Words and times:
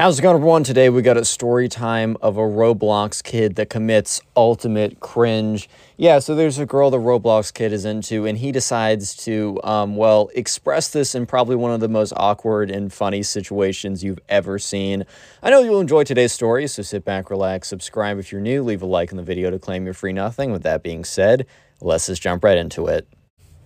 How's 0.00 0.18
it 0.18 0.22
going, 0.22 0.36
everyone? 0.36 0.64
Today 0.64 0.88
we 0.88 1.02
got 1.02 1.18
a 1.18 1.26
story 1.26 1.68
time 1.68 2.16
of 2.22 2.38
a 2.38 2.40
Roblox 2.40 3.22
kid 3.22 3.56
that 3.56 3.68
commits 3.68 4.22
ultimate 4.34 4.98
cringe. 4.98 5.68
Yeah, 5.98 6.20
so 6.20 6.34
there's 6.34 6.58
a 6.58 6.64
girl 6.64 6.88
the 6.88 6.96
Roblox 6.96 7.52
kid 7.52 7.70
is 7.70 7.84
into, 7.84 8.24
and 8.24 8.38
he 8.38 8.50
decides 8.50 9.14
to, 9.26 9.60
um, 9.62 9.96
well, 9.96 10.30
express 10.34 10.88
this 10.88 11.14
in 11.14 11.26
probably 11.26 11.54
one 11.54 11.70
of 11.70 11.80
the 11.80 11.88
most 11.90 12.14
awkward 12.16 12.70
and 12.70 12.90
funny 12.90 13.22
situations 13.22 14.02
you've 14.02 14.20
ever 14.30 14.58
seen. 14.58 15.04
I 15.42 15.50
know 15.50 15.60
you'll 15.60 15.82
enjoy 15.82 16.04
today's 16.04 16.32
story, 16.32 16.66
so 16.66 16.80
sit 16.80 17.04
back, 17.04 17.28
relax, 17.28 17.68
subscribe 17.68 18.18
if 18.18 18.32
you're 18.32 18.40
new, 18.40 18.62
leave 18.62 18.80
a 18.80 18.86
like 18.86 19.12
on 19.12 19.18
the 19.18 19.22
video 19.22 19.50
to 19.50 19.58
claim 19.58 19.84
your 19.84 19.92
free 19.92 20.14
nothing. 20.14 20.50
With 20.50 20.62
that 20.62 20.82
being 20.82 21.04
said, 21.04 21.44
let's 21.82 22.06
just 22.06 22.22
jump 22.22 22.42
right 22.42 22.56
into 22.56 22.86
it. 22.86 23.06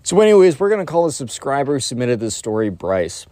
So, 0.03 0.21
anyways, 0.21 0.59
we're 0.59 0.69
going 0.69 0.85
to 0.85 0.91
call 0.91 1.07
a 1.07 1.13
subscriber 1.13 1.75
who 1.75 1.81
submitted 1.81 2.19
this 2.19 2.35
story 2.35 2.71
Bryce. 2.71 3.25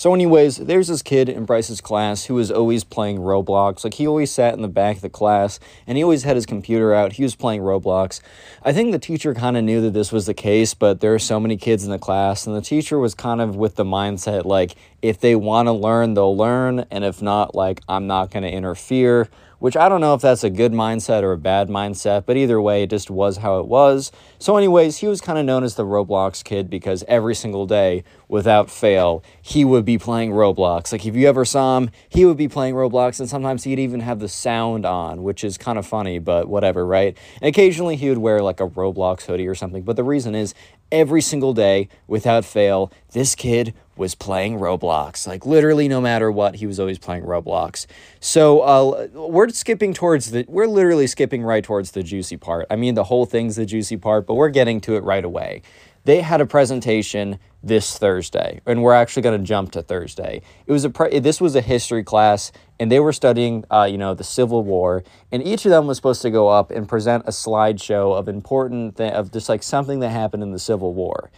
So, 0.00 0.14
anyways, 0.14 0.56
there's 0.56 0.88
this 0.88 1.02
kid 1.02 1.28
in 1.28 1.44
Bryce's 1.44 1.82
class 1.82 2.24
who 2.24 2.32
was 2.32 2.50
always 2.50 2.84
playing 2.84 3.18
Roblox. 3.18 3.84
Like, 3.84 3.92
he 3.92 4.06
always 4.06 4.30
sat 4.30 4.54
in 4.54 4.62
the 4.62 4.66
back 4.66 4.96
of 4.96 5.02
the 5.02 5.10
class 5.10 5.60
and 5.86 5.98
he 5.98 6.02
always 6.02 6.22
had 6.22 6.36
his 6.36 6.46
computer 6.46 6.94
out. 6.94 7.12
He 7.12 7.22
was 7.22 7.36
playing 7.36 7.60
Roblox. 7.60 8.22
I 8.62 8.72
think 8.72 8.92
the 8.92 8.98
teacher 8.98 9.34
kind 9.34 9.58
of 9.58 9.64
knew 9.64 9.82
that 9.82 9.90
this 9.90 10.10
was 10.10 10.24
the 10.24 10.32
case, 10.32 10.72
but 10.72 11.00
there 11.00 11.12
are 11.12 11.18
so 11.18 11.38
many 11.38 11.58
kids 11.58 11.84
in 11.84 11.90
the 11.90 11.98
class, 11.98 12.46
and 12.46 12.56
the 12.56 12.62
teacher 12.62 12.98
was 12.98 13.14
kind 13.14 13.42
of 13.42 13.56
with 13.56 13.74
the 13.74 13.84
mindset 13.84 14.46
like, 14.46 14.74
if 15.02 15.20
they 15.20 15.36
want 15.36 15.66
to 15.66 15.72
learn, 15.72 16.14
they'll 16.14 16.34
learn, 16.34 16.86
and 16.90 17.04
if 17.04 17.20
not, 17.20 17.54
like, 17.54 17.82
I'm 17.86 18.06
not 18.06 18.30
going 18.30 18.44
to 18.44 18.50
interfere 18.50 19.28
which 19.60 19.76
I 19.76 19.88
don't 19.88 20.00
know 20.00 20.14
if 20.14 20.22
that's 20.22 20.42
a 20.42 20.50
good 20.50 20.72
mindset 20.72 21.22
or 21.22 21.32
a 21.32 21.38
bad 21.38 21.68
mindset, 21.68 22.26
but 22.26 22.36
either 22.36 22.60
way, 22.60 22.82
it 22.82 22.90
just 22.90 23.10
was 23.10 23.36
how 23.36 23.60
it 23.60 23.66
was. 23.66 24.10
So, 24.38 24.56
anyways, 24.56 24.96
he 24.96 25.06
was 25.06 25.20
kind 25.20 25.38
of 25.38 25.44
known 25.44 25.62
as 25.62 25.76
the 25.76 25.84
Roblox 25.84 26.42
kid 26.42 26.68
because 26.68 27.04
every 27.06 27.34
single 27.34 27.66
day, 27.66 28.02
without 28.26 28.70
fail, 28.70 29.22
he 29.40 29.64
would 29.64 29.84
be 29.84 29.98
playing 29.98 30.32
Roblox. 30.32 30.92
Like, 30.92 31.06
if 31.06 31.14
you 31.14 31.28
ever 31.28 31.44
saw 31.44 31.76
him, 31.76 31.90
he 32.08 32.24
would 32.24 32.36
be 32.38 32.48
playing 32.48 32.74
Roblox, 32.74 33.20
and 33.20 33.28
sometimes 33.28 33.64
he'd 33.64 33.78
even 33.78 34.00
have 34.00 34.18
the 34.18 34.28
sound 34.28 34.84
on, 34.84 35.22
which 35.22 35.44
is 35.44 35.58
kind 35.58 35.78
of 35.78 35.86
funny, 35.86 36.18
but 36.18 36.48
whatever, 36.48 36.84
right? 36.84 37.16
And 37.40 37.48
occasionally 37.48 37.96
he 37.96 38.08
would 38.08 38.18
wear 38.18 38.42
like 38.42 38.60
a 38.60 38.68
Roblox 38.68 39.26
hoodie 39.26 39.46
or 39.46 39.54
something, 39.54 39.82
but 39.82 39.96
the 39.96 40.04
reason 40.04 40.34
is 40.34 40.54
every 40.90 41.20
single 41.20 41.52
day, 41.52 41.88
without 42.06 42.44
fail, 42.44 42.90
this 43.12 43.34
kid 43.34 43.74
was 44.00 44.14
playing 44.14 44.58
Roblox. 44.58 45.26
Like 45.26 45.44
literally, 45.44 45.86
no 45.86 46.00
matter 46.00 46.32
what, 46.32 46.56
he 46.56 46.66
was 46.66 46.80
always 46.80 46.98
playing 46.98 47.22
Roblox. 47.22 47.86
So 48.18 48.60
uh, 48.60 49.08
we're 49.12 49.50
skipping 49.50 49.92
towards 49.92 50.30
the. 50.30 50.46
We're 50.48 50.66
literally 50.66 51.06
skipping 51.06 51.42
right 51.42 51.62
towards 51.62 51.90
the 51.90 52.02
juicy 52.02 52.38
part. 52.38 52.66
I 52.70 52.76
mean, 52.76 52.94
the 52.94 53.04
whole 53.04 53.26
thing's 53.26 53.56
the 53.56 53.66
juicy 53.66 53.98
part, 53.98 54.26
but 54.26 54.34
we're 54.34 54.48
getting 54.48 54.80
to 54.80 54.96
it 54.96 55.04
right 55.04 55.24
away. 55.24 55.60
They 56.04 56.22
had 56.22 56.40
a 56.40 56.46
presentation 56.46 57.38
this 57.62 57.98
Thursday, 57.98 58.62
and 58.64 58.82
we're 58.82 58.94
actually 58.94 59.20
going 59.20 59.38
to 59.38 59.46
jump 59.46 59.72
to 59.72 59.82
Thursday. 59.82 60.40
It 60.66 60.72
was 60.72 60.86
a 60.86 60.90
pre- 60.90 61.18
this 61.18 61.38
was 61.38 61.54
a 61.54 61.60
history 61.60 62.02
class, 62.02 62.52
and 62.78 62.90
they 62.90 63.00
were 63.00 63.12
studying, 63.12 63.66
uh, 63.70 63.84
you 63.84 63.98
know, 63.98 64.14
the 64.14 64.24
Civil 64.24 64.64
War, 64.64 65.04
and 65.30 65.46
each 65.46 65.66
of 65.66 65.70
them 65.70 65.86
was 65.86 65.98
supposed 65.98 66.22
to 66.22 66.30
go 66.30 66.48
up 66.48 66.70
and 66.70 66.88
present 66.88 67.24
a 67.26 67.32
slideshow 67.32 68.18
of 68.18 68.28
important 68.28 68.96
th- 68.96 69.12
of 69.12 69.30
just 69.30 69.50
like 69.50 69.62
something 69.62 70.00
that 70.00 70.08
happened 70.08 70.42
in 70.42 70.52
the 70.52 70.58
Civil 70.58 70.94
War. 70.94 71.30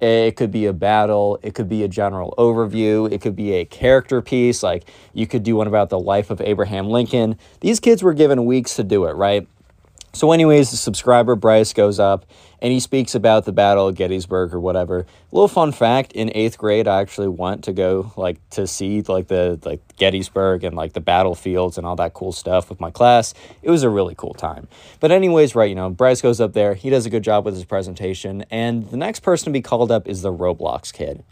It 0.00 0.36
could 0.36 0.52
be 0.52 0.66
a 0.66 0.72
battle, 0.72 1.40
it 1.42 1.54
could 1.54 1.68
be 1.68 1.82
a 1.82 1.88
general 1.88 2.32
overview, 2.38 3.10
it 3.10 3.20
could 3.20 3.34
be 3.34 3.54
a 3.54 3.64
character 3.64 4.22
piece, 4.22 4.62
like 4.62 4.84
you 5.12 5.26
could 5.26 5.42
do 5.42 5.56
one 5.56 5.66
about 5.66 5.88
the 5.88 5.98
life 5.98 6.30
of 6.30 6.40
Abraham 6.40 6.88
Lincoln. 6.88 7.36
These 7.60 7.80
kids 7.80 8.02
were 8.02 8.14
given 8.14 8.44
weeks 8.44 8.76
to 8.76 8.84
do 8.84 9.06
it, 9.06 9.12
right? 9.12 9.48
So, 10.12 10.32
anyways, 10.32 10.70
the 10.70 10.76
subscriber 10.76 11.36
Bryce 11.36 11.72
goes 11.72 12.00
up 12.00 12.26
and 12.60 12.72
he 12.72 12.80
speaks 12.80 13.14
about 13.14 13.44
the 13.44 13.52
Battle 13.52 13.88
of 13.88 13.94
Gettysburg 13.94 14.52
or 14.52 14.58
whatever. 14.58 15.00
A 15.00 15.06
little 15.34 15.48
fun 15.48 15.70
fact: 15.70 16.12
in 16.12 16.32
eighth 16.34 16.58
grade, 16.58 16.88
I 16.88 17.00
actually 17.00 17.28
went 17.28 17.64
to 17.64 17.72
go 17.72 18.12
like 18.16 18.38
to 18.50 18.66
see 18.66 19.02
like 19.02 19.28
the 19.28 19.60
like 19.64 19.80
Gettysburg 19.96 20.64
and 20.64 20.74
like 20.74 20.94
the 20.94 21.00
battlefields 21.00 21.78
and 21.78 21.86
all 21.86 21.96
that 21.96 22.14
cool 22.14 22.32
stuff 22.32 22.68
with 22.68 22.80
my 22.80 22.90
class. 22.90 23.34
It 23.62 23.70
was 23.70 23.82
a 23.82 23.90
really 23.90 24.14
cool 24.14 24.34
time. 24.34 24.66
But 24.98 25.12
anyways, 25.12 25.54
right, 25.54 25.68
you 25.68 25.76
know, 25.76 25.90
Bryce 25.90 26.20
goes 26.20 26.40
up 26.40 26.52
there. 26.52 26.74
He 26.74 26.90
does 26.90 27.06
a 27.06 27.10
good 27.10 27.22
job 27.22 27.44
with 27.44 27.54
his 27.54 27.64
presentation, 27.64 28.44
and 28.50 28.90
the 28.90 28.96
next 28.96 29.20
person 29.20 29.46
to 29.46 29.50
be 29.50 29.62
called 29.62 29.92
up 29.92 30.08
is 30.08 30.22
the 30.22 30.32
Roblox 30.32 30.92
kid. 30.92 31.22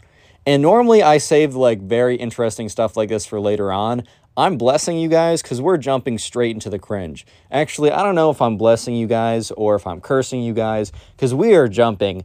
And 0.45 0.61
normally 0.61 1.03
I 1.03 1.17
save 1.17 1.55
like 1.55 1.81
very 1.81 2.15
interesting 2.15 2.69
stuff 2.69 2.95
like 2.95 3.09
this 3.09 3.25
for 3.25 3.41
later 3.41 3.69
on. 3.69 4.03
I'm 4.37 4.59
blessing 4.59 4.99
you 4.99 5.09
guys 5.09 5.41
because 5.41 5.59
we're 5.59 5.77
jumping 5.77 6.19
straight 6.19 6.51
into 6.51 6.69
the 6.69 6.77
cringe. 6.77 7.25
Actually, 7.51 7.89
I 7.91 8.03
don't 8.03 8.13
know 8.13 8.29
if 8.29 8.39
I'm 8.39 8.55
blessing 8.55 8.95
you 8.95 9.07
guys 9.07 9.49
or 9.49 9.73
if 9.73 9.87
I'm 9.87 9.99
cursing 9.99 10.43
you 10.43 10.53
guys 10.53 10.91
because 11.15 11.33
we 11.33 11.55
are 11.55 11.67
jumping. 11.67 12.23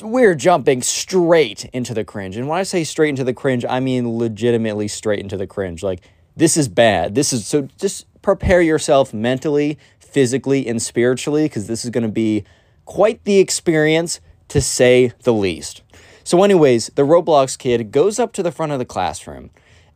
We're 0.00 0.36
jumping 0.36 0.80
straight 0.82 1.64
into 1.72 1.92
the 1.92 2.04
cringe. 2.04 2.36
And 2.36 2.48
when 2.48 2.56
I 2.56 2.62
say 2.62 2.84
straight 2.84 3.08
into 3.08 3.24
the 3.24 3.34
cringe, 3.34 3.64
I 3.68 3.80
mean 3.80 4.16
legitimately 4.16 4.86
straight 4.86 5.18
into 5.18 5.36
the 5.36 5.48
cringe. 5.48 5.82
Like, 5.82 6.02
this 6.36 6.56
is 6.56 6.68
bad. 6.68 7.16
This 7.16 7.32
is 7.32 7.48
so 7.48 7.68
just 7.80 8.06
prepare 8.22 8.62
yourself 8.62 9.12
mentally, 9.12 9.76
physically, 9.98 10.68
and 10.68 10.80
spiritually 10.80 11.46
because 11.46 11.66
this 11.66 11.84
is 11.84 11.90
going 11.90 12.06
to 12.06 12.12
be 12.12 12.44
quite 12.84 13.24
the 13.24 13.38
experience 13.38 14.20
to 14.48 14.60
say 14.60 15.12
the 15.24 15.32
least. 15.32 15.82
So, 16.22 16.44
anyways, 16.44 16.92
the 16.94 17.02
Roblox 17.02 17.58
kid 17.58 17.90
goes 17.90 18.20
up 18.20 18.32
to 18.34 18.42
the 18.44 18.52
front 18.52 18.70
of 18.70 18.78
the 18.78 18.84
classroom 18.84 19.50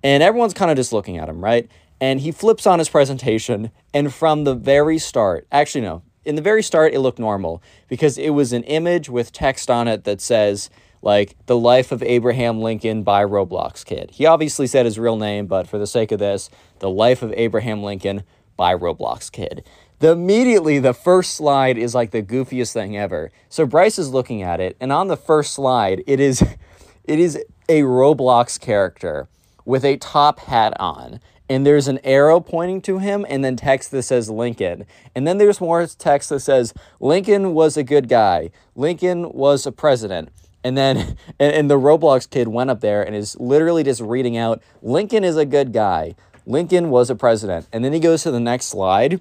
and 0.05 0.23
everyone's 0.23 0.55
kind 0.55 0.71
of 0.71 0.77
just 0.77 0.93
looking 0.93 1.17
at 1.17 1.29
him, 1.29 1.43
right? 1.43 1.69
And 2.01 2.21
he 2.21 2.31
flips 2.31 2.67
on 2.67 2.79
his 2.79 2.91
presentation, 2.91 3.71
and 3.95 4.13
from 4.13 4.45
the 4.45 4.55
very 4.55 4.99
start, 4.99 5.47
actually, 5.51 5.81
no, 5.81 6.03
in 6.25 6.37
the 6.37 6.43
very 6.43 6.63
start, 6.63 6.93
it 6.93 7.01
looked 7.01 7.19
normal 7.19 7.63
because 7.89 8.19
it 8.19 8.31
was 8.31 8.53
an 8.53 8.63
image 8.65 9.09
with 9.09 9.33
text 9.33 9.71
on 9.71 9.89
it 9.89 10.05
that 10.05 10.21
says, 10.21 10.69
like, 11.01 11.37
the 11.47 11.59
life 11.59 11.91
of 11.91 12.03
Abraham 12.03 12.61
Lincoln 12.61 13.03
by 13.03 13.25
Roblox 13.25 13.85
Kid. 13.85 14.11
He 14.13 14.27
obviously 14.27 14.67
said 14.67 14.85
his 14.85 14.99
real 14.99 15.17
name, 15.17 15.47
but 15.47 15.67
for 15.67 15.79
the 15.79 15.87
sake 15.87 16.13
of 16.13 16.19
this, 16.19 16.51
the 16.81 16.91
life 16.91 17.23
of 17.23 17.33
Abraham 17.37 17.83
Lincoln 17.83 18.23
by 18.57 18.75
Roblox 18.75 19.33
Kid. 19.33 19.65
The 20.01 20.11
immediately 20.11 20.79
the 20.79 20.93
first 20.93 21.35
slide 21.35 21.79
is 21.79 21.95
like 21.95 22.11
the 22.11 22.23
goofiest 22.23 22.73
thing 22.75 22.97
ever. 22.97 23.31
So 23.49 23.65
Bryce 23.65 23.99
is 23.99 24.11
looking 24.11 24.43
at 24.43 24.61
it, 24.61 24.77
and 24.81 24.93
on 24.93 25.09
the 25.09 25.17
first 25.17 25.55
slide, 25.55 26.03
it 26.07 26.21
is 26.21 26.43
it 27.05 27.19
is 27.19 27.43
a 27.69 27.83
Roblox 27.83 28.61
character 28.61 29.29
with 29.65 29.85
a 29.85 29.97
top 29.97 30.41
hat 30.41 30.75
on. 30.79 31.21
And 31.49 31.67
there's 31.67 31.89
an 31.89 31.99
arrow 32.05 32.41
pointing 32.41 32.81
to 32.83 32.99
him, 32.99 33.27
and 33.29 33.45
then 33.45 33.57
text 33.57 33.91
that 33.91 34.05
says 34.05 34.31
Lincoln. 34.31 34.87
And 35.15 35.27
then 35.27 35.37
there's 35.37 35.61
more 35.61 35.87
text 35.87 36.31
that 36.31 36.41
says 36.41 36.73
Lincoln 37.01 37.53
was 37.53 37.77
a 37.77 37.85
good 37.85 38.09
guy. 38.09 38.51
Lincoln 38.75 39.31
was 39.33 39.67
a 39.67 39.73
president. 39.73 40.31
And 40.63 40.77
then, 40.77 40.97
and, 41.39 41.53
and 41.53 41.71
the 41.71 41.79
Roblox 41.79 42.29
kid 42.29 42.49
went 42.49 42.71
up 42.71 42.81
there 42.81 43.03
and 43.03 43.15
is 43.15 43.39
literally 43.39 43.83
just 43.83 44.01
reading 44.01 44.37
out 44.37 44.63
Lincoln 44.81 45.23
is 45.23 45.37
a 45.37 45.45
good 45.45 45.73
guy. 45.73 46.15
Lincoln 46.47 46.91
was 46.91 47.11
a 47.11 47.15
president. 47.15 47.67
And 47.73 47.85
then 47.85 47.93
he 47.93 48.01
goes 48.01 48.23
to 48.23 48.31
the 48.31 48.41
next 48.41 48.67
slide. 48.67 49.21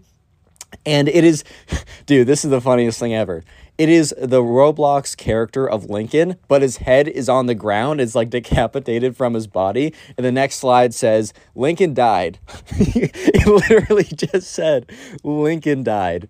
And 0.86 1.07
it 1.07 1.24
is, 1.24 1.44
dude, 2.06 2.28
this 2.28 2.44
is 2.44 2.51
the 2.51 2.62
funniest 2.62 3.00
thing 3.00 3.13
ever. 3.13 3.44
It 3.78 3.90
is 3.90 4.14
the 4.20 4.44
Roblox 4.44 5.18
character 5.18 5.68
of 5.68 5.90
Lincoln, 5.90 6.36
but 6.48 6.62
his 6.62 6.78
head 6.78 7.08
is 7.08 7.28
on 7.28 7.48
the 7.48 7.56
ground. 7.56 8.00
It's 8.00 8.14
like 8.14 8.30
decapitated 8.30 9.18
from 9.18 9.34
his 9.34 9.48
body. 9.48 9.96
And 10.16 10.24
the 10.24 10.31
next 10.31 10.58
slide 10.58 10.94
says, 10.94 11.34
Lincoln 11.56 11.96
died. 11.96 12.38
it 12.70 13.48
literally 13.48 14.04
just 14.16 14.52
said, 14.52 14.92
Lincoln 15.24 15.84
died. 15.84 16.30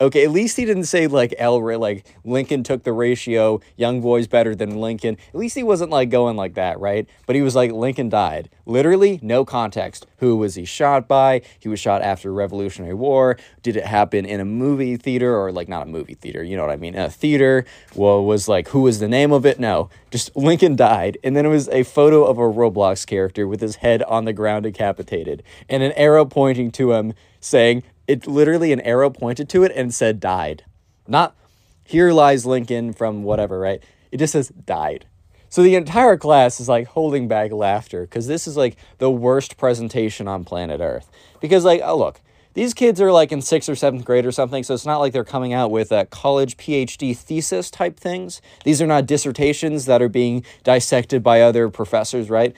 Okay, 0.00 0.24
at 0.24 0.30
least 0.30 0.56
he 0.56 0.64
didn't 0.64 0.84
say 0.84 1.08
like 1.08 1.34
L 1.38 1.60
like 1.78 2.06
Lincoln 2.24 2.62
took 2.62 2.84
the 2.84 2.92
ratio, 2.92 3.60
young 3.76 4.00
boy's 4.00 4.28
better 4.28 4.54
than 4.54 4.80
Lincoln. 4.80 5.16
At 5.28 5.34
least 5.34 5.56
he 5.56 5.64
wasn't 5.64 5.90
like 5.90 6.08
going 6.08 6.36
like 6.36 6.54
that, 6.54 6.78
right? 6.78 7.08
But 7.26 7.34
he 7.34 7.42
was 7.42 7.56
like 7.56 7.72
Lincoln 7.72 8.08
died. 8.08 8.48
Literally 8.64 9.18
no 9.22 9.44
context. 9.44 10.06
Who 10.18 10.36
was 10.36 10.54
he 10.54 10.64
shot 10.64 11.08
by? 11.08 11.42
He 11.58 11.68
was 11.68 11.80
shot 11.80 12.02
after 12.02 12.32
Revolutionary 12.32 12.94
War. 12.94 13.38
Did 13.62 13.76
it 13.76 13.86
happen 13.86 14.24
in 14.24 14.38
a 14.38 14.44
movie 14.44 14.96
theater 14.96 15.36
or 15.36 15.50
like 15.50 15.68
not 15.68 15.82
a 15.82 15.90
movie 15.90 16.14
theater, 16.14 16.44
you 16.44 16.56
know 16.56 16.62
what 16.62 16.72
I 16.72 16.76
mean? 16.76 16.94
A 16.94 17.10
theater. 17.10 17.64
Well, 17.96 18.24
was 18.24 18.46
like 18.46 18.68
who 18.68 18.82
was 18.82 19.00
the 19.00 19.08
name 19.08 19.32
of 19.32 19.44
it? 19.44 19.58
No. 19.58 19.90
Just 20.12 20.36
Lincoln 20.36 20.76
died. 20.76 21.18
And 21.24 21.34
then 21.34 21.44
it 21.44 21.50
was 21.50 21.68
a 21.70 21.82
photo 21.82 22.24
of 22.24 22.38
a 22.38 22.42
Roblox 22.42 23.04
character 23.04 23.48
with 23.48 23.60
his 23.60 23.76
head 23.76 24.04
on 24.04 24.26
the 24.26 24.32
ground 24.32 24.62
decapitated 24.62 25.42
and 25.68 25.82
an 25.82 25.92
arrow 25.92 26.24
pointing 26.24 26.70
to 26.72 26.92
him 26.92 27.14
saying 27.40 27.82
it 28.08 28.26
literally 28.26 28.72
an 28.72 28.80
arrow 28.80 29.10
pointed 29.10 29.48
to 29.50 29.62
it 29.62 29.72
and 29.76 29.94
said 29.94 30.18
died. 30.18 30.64
Not 31.06 31.36
here 31.84 32.12
lies 32.12 32.44
Lincoln 32.44 32.92
from 32.92 33.22
whatever, 33.22 33.58
right? 33.60 33.82
It 34.10 34.16
just 34.16 34.32
says 34.32 34.48
died. 34.48 35.06
So 35.50 35.62
the 35.62 35.76
entire 35.76 36.16
class 36.16 36.60
is 36.60 36.68
like 36.68 36.88
holding 36.88 37.28
back 37.28 37.52
laughter 37.52 38.02
because 38.02 38.26
this 38.26 38.46
is 38.46 38.56
like 38.56 38.76
the 38.98 39.10
worst 39.10 39.56
presentation 39.56 40.28
on 40.28 40.44
planet 40.44 40.80
Earth. 40.80 41.10
Because, 41.40 41.64
like, 41.64 41.80
oh, 41.82 41.96
look, 41.96 42.20
these 42.52 42.74
kids 42.74 43.00
are 43.00 43.12
like 43.12 43.32
in 43.32 43.40
sixth 43.40 43.68
or 43.68 43.76
seventh 43.76 44.04
grade 44.04 44.26
or 44.26 44.32
something, 44.32 44.62
so 44.62 44.74
it's 44.74 44.84
not 44.84 44.98
like 44.98 45.12
they're 45.12 45.24
coming 45.24 45.52
out 45.52 45.70
with 45.70 45.92
a 45.92 46.06
college 46.06 46.56
PhD 46.56 47.16
thesis 47.16 47.70
type 47.70 47.98
things. 47.98 48.42
These 48.64 48.82
are 48.82 48.86
not 48.86 49.06
dissertations 49.06 49.86
that 49.86 50.02
are 50.02 50.08
being 50.08 50.44
dissected 50.64 51.22
by 51.22 51.40
other 51.40 51.70
professors, 51.70 52.28
right? 52.28 52.54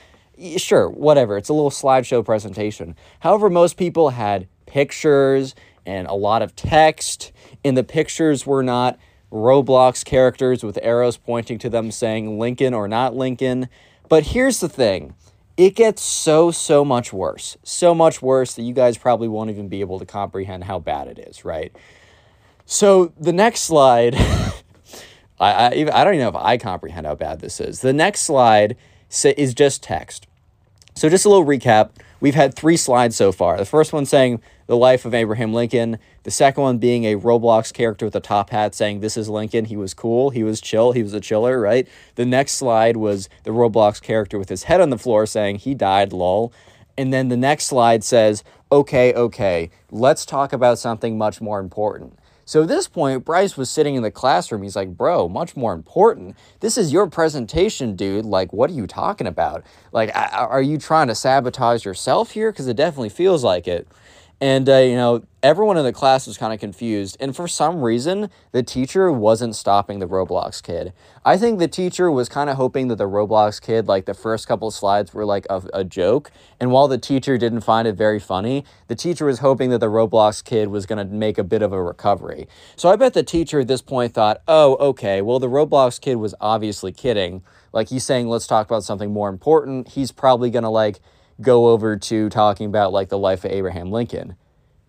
Sure, 0.57 0.89
whatever. 0.89 1.37
It's 1.37 1.49
a 1.49 1.53
little 1.53 1.69
slideshow 1.69 2.25
presentation. 2.25 2.95
However, 3.19 3.49
most 3.49 3.77
people 3.77 4.09
had 4.09 4.47
pictures 4.71 5.53
and 5.85 6.07
a 6.07 6.13
lot 6.13 6.41
of 6.41 6.55
text. 6.55 7.31
And 7.63 7.77
the 7.77 7.83
pictures 7.83 8.45
were 8.45 8.63
not 8.63 8.97
Roblox 9.31 10.03
characters 10.03 10.63
with 10.63 10.79
arrows 10.81 11.17
pointing 11.17 11.57
to 11.59 11.69
them 11.69 11.91
saying 11.91 12.39
Lincoln 12.39 12.73
or 12.73 12.87
not 12.87 13.15
Lincoln. 13.15 13.67
But 14.09 14.27
here's 14.27 14.59
the 14.59 14.69
thing 14.69 15.13
it 15.57 15.75
gets 15.75 16.01
so, 16.01 16.51
so 16.51 16.83
much 16.85 17.11
worse. 17.11 17.57
So 17.63 17.93
much 17.93 18.21
worse 18.21 18.53
that 18.55 18.63
you 18.63 18.73
guys 18.73 18.97
probably 18.97 19.27
won't 19.27 19.49
even 19.49 19.67
be 19.67 19.81
able 19.81 19.99
to 19.99 20.05
comprehend 20.05 20.63
how 20.63 20.79
bad 20.79 21.07
it 21.07 21.19
is, 21.19 21.43
right? 21.45 21.75
So 22.65 23.11
the 23.19 23.33
next 23.33 23.61
slide, 23.61 24.15
I, 25.39 25.51
I, 25.51 25.67
I 25.67 26.03
don't 26.03 26.13
even 26.13 26.19
know 26.19 26.29
if 26.29 26.35
I 26.35 26.57
comprehend 26.57 27.05
how 27.05 27.15
bad 27.15 27.41
this 27.41 27.59
is. 27.59 27.81
The 27.81 27.93
next 27.93 28.21
slide 28.21 28.77
is 29.23 29.53
just 29.53 29.83
text. 29.83 30.27
So 30.95 31.09
just 31.09 31.25
a 31.25 31.29
little 31.29 31.45
recap. 31.45 31.91
We've 32.21 32.35
had 32.35 32.53
three 32.53 32.77
slides 32.77 33.15
so 33.15 33.31
far. 33.31 33.57
The 33.57 33.65
first 33.65 33.91
one 33.91 34.05
saying 34.05 34.41
the 34.67 34.77
life 34.77 35.05
of 35.05 35.13
Abraham 35.15 35.53
Lincoln. 35.53 35.97
The 36.21 36.29
second 36.29 36.61
one 36.61 36.77
being 36.77 37.03
a 37.03 37.15
Roblox 37.15 37.73
character 37.73 38.05
with 38.05 38.15
a 38.15 38.19
top 38.19 38.51
hat 38.51 38.75
saying, 38.75 38.99
This 38.99 39.17
is 39.17 39.27
Lincoln. 39.27 39.65
He 39.65 39.75
was 39.75 39.95
cool. 39.95 40.29
He 40.29 40.43
was 40.43 40.61
chill. 40.61 40.91
He 40.91 41.01
was 41.01 41.15
a 41.15 41.19
chiller, 41.19 41.59
right? 41.59 41.87
The 42.15 42.25
next 42.25 42.53
slide 42.53 42.95
was 42.95 43.27
the 43.43 43.49
Roblox 43.49 43.99
character 43.99 44.37
with 44.37 44.49
his 44.49 44.63
head 44.63 44.79
on 44.79 44.91
the 44.91 44.99
floor 44.99 45.25
saying, 45.25 45.57
He 45.57 45.73
died, 45.73 46.13
lol. 46.13 46.53
And 46.95 47.11
then 47.11 47.29
the 47.29 47.37
next 47.37 47.65
slide 47.65 48.03
says, 48.03 48.43
Okay, 48.71 49.13
okay, 49.15 49.71
let's 49.89 50.23
talk 50.23 50.53
about 50.53 50.77
something 50.77 51.17
much 51.17 51.41
more 51.41 51.59
important. 51.59 52.19
So 52.51 52.63
at 52.63 52.67
this 52.67 52.89
point, 52.89 53.23
Bryce 53.23 53.55
was 53.55 53.69
sitting 53.69 53.95
in 53.95 54.03
the 54.03 54.11
classroom. 54.11 54.61
He's 54.61 54.75
like, 54.75 54.89
Bro, 54.89 55.29
much 55.29 55.55
more 55.55 55.71
important. 55.71 56.35
This 56.59 56.77
is 56.77 56.91
your 56.91 57.07
presentation, 57.07 57.95
dude. 57.95 58.25
Like, 58.25 58.51
what 58.51 58.69
are 58.69 58.73
you 58.73 58.87
talking 58.87 59.25
about? 59.25 59.63
Like, 59.93 60.11
are 60.13 60.61
you 60.61 60.77
trying 60.77 61.07
to 61.07 61.15
sabotage 61.15 61.85
yourself 61.85 62.31
here? 62.31 62.51
Because 62.51 62.67
it 62.67 62.75
definitely 62.75 63.07
feels 63.07 63.41
like 63.41 63.69
it. 63.69 63.87
And, 64.41 64.67
uh, 64.67 64.77
you 64.77 64.95
know, 64.95 65.23
everyone 65.43 65.77
in 65.77 65.83
the 65.83 65.93
class 65.93 66.25
was 66.25 66.35
kind 66.35 66.51
of 66.51 66.59
confused. 66.59 67.15
And 67.19 67.35
for 67.35 67.47
some 67.47 67.83
reason, 67.83 68.31
the 68.53 68.63
teacher 68.63 69.11
wasn't 69.11 69.55
stopping 69.55 69.99
the 69.99 70.07
Roblox 70.07 70.63
kid. 70.63 70.93
I 71.23 71.37
think 71.37 71.59
the 71.59 71.67
teacher 71.67 72.09
was 72.09 72.27
kind 72.27 72.49
of 72.49 72.55
hoping 72.55 72.87
that 72.87 72.95
the 72.95 73.07
Roblox 73.07 73.61
kid, 73.61 73.87
like 73.87 74.05
the 74.05 74.15
first 74.15 74.47
couple 74.47 74.71
slides, 74.71 75.13
were 75.13 75.25
like 75.25 75.45
a, 75.47 75.61
a 75.75 75.83
joke. 75.83 76.31
And 76.59 76.71
while 76.71 76.87
the 76.87 76.97
teacher 76.97 77.37
didn't 77.37 77.61
find 77.61 77.87
it 77.87 77.93
very 77.93 78.19
funny, 78.19 78.65
the 78.87 78.95
teacher 78.95 79.27
was 79.27 79.39
hoping 79.39 79.69
that 79.69 79.77
the 79.77 79.91
Roblox 79.91 80.43
kid 80.43 80.69
was 80.69 80.87
going 80.87 81.07
to 81.07 81.13
make 81.13 81.37
a 81.37 81.43
bit 81.43 81.61
of 81.61 81.71
a 81.71 81.81
recovery. 81.81 82.47
So 82.75 82.89
I 82.89 82.95
bet 82.95 83.13
the 83.13 83.21
teacher 83.21 83.59
at 83.59 83.67
this 83.67 83.83
point 83.83 84.15
thought, 84.15 84.41
oh, 84.47 84.75
okay, 84.77 85.21
well, 85.21 85.37
the 85.37 85.49
Roblox 85.49 86.01
kid 86.01 86.15
was 86.15 86.33
obviously 86.41 86.91
kidding. 86.91 87.43
Like 87.73 87.89
he's 87.89 88.03
saying, 88.03 88.27
let's 88.27 88.47
talk 88.47 88.65
about 88.65 88.83
something 88.83 89.13
more 89.13 89.29
important. 89.29 89.89
He's 89.89 90.11
probably 90.11 90.49
going 90.49 90.63
to 90.63 90.69
like, 90.69 90.99
go 91.39 91.69
over 91.69 91.95
to 91.97 92.29
talking 92.29 92.67
about 92.67 92.91
like 92.91 93.09
the 93.09 93.17
life 93.17 93.45
of 93.45 93.51
Abraham 93.51 93.91
Lincoln. 93.91 94.35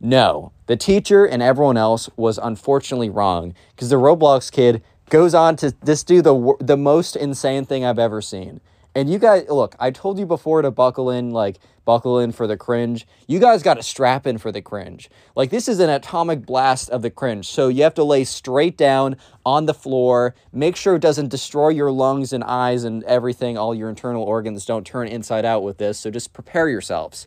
No, 0.00 0.52
the 0.66 0.76
teacher 0.76 1.24
and 1.24 1.42
everyone 1.42 1.76
else 1.76 2.10
was 2.16 2.38
unfortunately 2.38 3.10
wrong 3.10 3.54
because 3.70 3.88
the 3.88 3.96
Roblox 3.96 4.50
kid 4.50 4.82
goes 5.10 5.34
on 5.34 5.56
to 5.56 5.72
just 5.84 6.06
do 6.06 6.22
the 6.22 6.54
the 6.58 6.76
most 6.76 7.14
insane 7.14 7.64
thing 7.64 7.84
I've 7.84 7.98
ever 7.98 8.20
seen. 8.20 8.60
And 8.94 9.08
you 9.08 9.18
guys, 9.18 9.46
look, 9.48 9.74
I 9.80 9.90
told 9.90 10.18
you 10.18 10.26
before 10.26 10.60
to 10.60 10.70
buckle 10.70 11.10
in, 11.10 11.30
like, 11.30 11.58
buckle 11.86 12.18
in 12.18 12.30
for 12.30 12.46
the 12.46 12.58
cringe. 12.58 13.06
You 13.26 13.38
guys 13.38 13.62
got 13.62 13.74
to 13.74 13.82
strap 13.82 14.26
in 14.26 14.36
for 14.36 14.52
the 14.52 14.60
cringe. 14.60 15.08
Like, 15.34 15.48
this 15.48 15.66
is 15.66 15.80
an 15.80 15.88
atomic 15.88 16.44
blast 16.44 16.90
of 16.90 17.00
the 17.00 17.10
cringe. 17.10 17.48
So 17.48 17.68
you 17.68 17.84
have 17.84 17.94
to 17.94 18.04
lay 18.04 18.24
straight 18.24 18.76
down 18.76 19.16
on 19.46 19.64
the 19.64 19.72
floor. 19.72 20.34
Make 20.52 20.76
sure 20.76 20.96
it 20.96 21.02
doesn't 21.02 21.28
destroy 21.28 21.70
your 21.70 21.90
lungs 21.90 22.34
and 22.34 22.44
eyes 22.44 22.84
and 22.84 23.02
everything. 23.04 23.56
All 23.56 23.74
your 23.74 23.88
internal 23.88 24.22
organs 24.22 24.66
don't 24.66 24.86
turn 24.86 25.08
inside 25.08 25.46
out 25.46 25.62
with 25.62 25.78
this. 25.78 25.98
So 25.98 26.10
just 26.10 26.34
prepare 26.34 26.68
yourselves. 26.68 27.26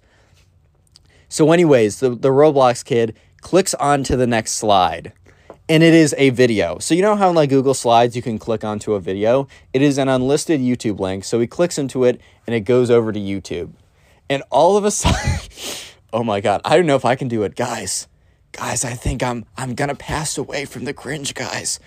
So, 1.29 1.51
anyways, 1.51 1.99
the, 1.99 2.11
the 2.11 2.29
Roblox 2.29 2.85
kid 2.85 3.17
clicks 3.41 3.73
on 3.73 4.03
to 4.03 4.15
the 4.15 4.27
next 4.27 4.53
slide 4.53 5.13
and 5.67 5.81
it 5.81 5.93
is 5.93 6.13
a 6.17 6.29
video. 6.29 6.77
So 6.79 6.93
you 6.93 7.01
know 7.01 7.15
how 7.15 7.29
in 7.29 7.35
like 7.35 7.49
Google 7.49 7.73
Slides 7.73 8.15
you 8.15 8.21
can 8.21 8.37
click 8.37 8.63
onto 8.63 8.93
a 8.93 8.99
video? 8.99 9.47
It 9.73 9.81
is 9.81 9.97
an 9.97 10.07
unlisted 10.07 10.61
YouTube 10.61 10.99
link. 10.99 11.23
So 11.23 11.39
he 11.39 11.47
clicks 11.47 11.77
into 11.77 12.03
it 12.03 12.21
and 12.45 12.55
it 12.55 12.61
goes 12.61 12.91
over 12.91 13.11
to 13.11 13.19
YouTube. 13.19 13.73
And 14.29 14.43
all 14.51 14.77
of 14.77 14.85
a 14.85 14.91
sudden, 14.91 15.39
oh 16.13 16.23
my 16.23 16.41
god, 16.41 16.61
I 16.63 16.75
don't 16.75 16.85
know 16.85 16.95
if 16.95 17.05
I 17.05 17.15
can 17.15 17.27
do 17.27 17.43
it, 17.43 17.55
guys. 17.55 18.07
Guys, 18.51 18.85
I 18.85 18.93
think 18.93 19.21
I'm 19.21 19.45
I'm 19.57 19.75
going 19.75 19.89
to 19.89 19.95
pass 19.95 20.37
away 20.37 20.65
from 20.65 20.85
the 20.85 20.93
cringe, 20.93 21.33
guys. 21.33 21.79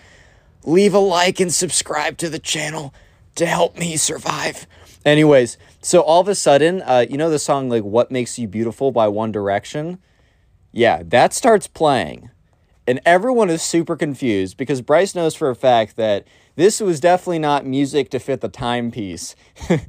Leave 0.64 0.92
a 0.92 0.98
like 0.98 1.40
and 1.40 1.54
subscribe 1.54 2.18
to 2.18 2.28
the 2.28 2.38
channel 2.38 2.92
to 3.36 3.46
help 3.46 3.78
me 3.78 3.96
survive. 3.96 4.66
Anyways, 5.04 5.56
so 5.80 6.00
all 6.00 6.20
of 6.20 6.28
a 6.28 6.34
sudden, 6.34 6.82
uh, 6.82 7.06
you 7.08 7.16
know 7.16 7.30
the 7.30 7.38
song 7.38 7.70
like 7.70 7.84
"What 7.84 8.10
Makes 8.10 8.38
You 8.38 8.48
Beautiful" 8.48 8.90
by 8.90 9.08
One 9.08 9.32
Direction? 9.32 9.98
Yeah, 10.72 11.02
that 11.06 11.32
starts 11.32 11.66
playing 11.66 12.30
and 12.88 13.00
everyone 13.04 13.50
is 13.50 13.60
super 13.60 13.96
confused 13.96 14.56
because 14.56 14.80
Bryce 14.80 15.14
knows 15.14 15.34
for 15.34 15.50
a 15.50 15.54
fact 15.54 15.96
that 15.96 16.26
this 16.56 16.80
was 16.80 17.00
definitely 17.00 17.38
not 17.38 17.66
music 17.66 18.08
to 18.10 18.18
fit 18.18 18.40
the 18.40 18.48
timepiece. 18.48 19.36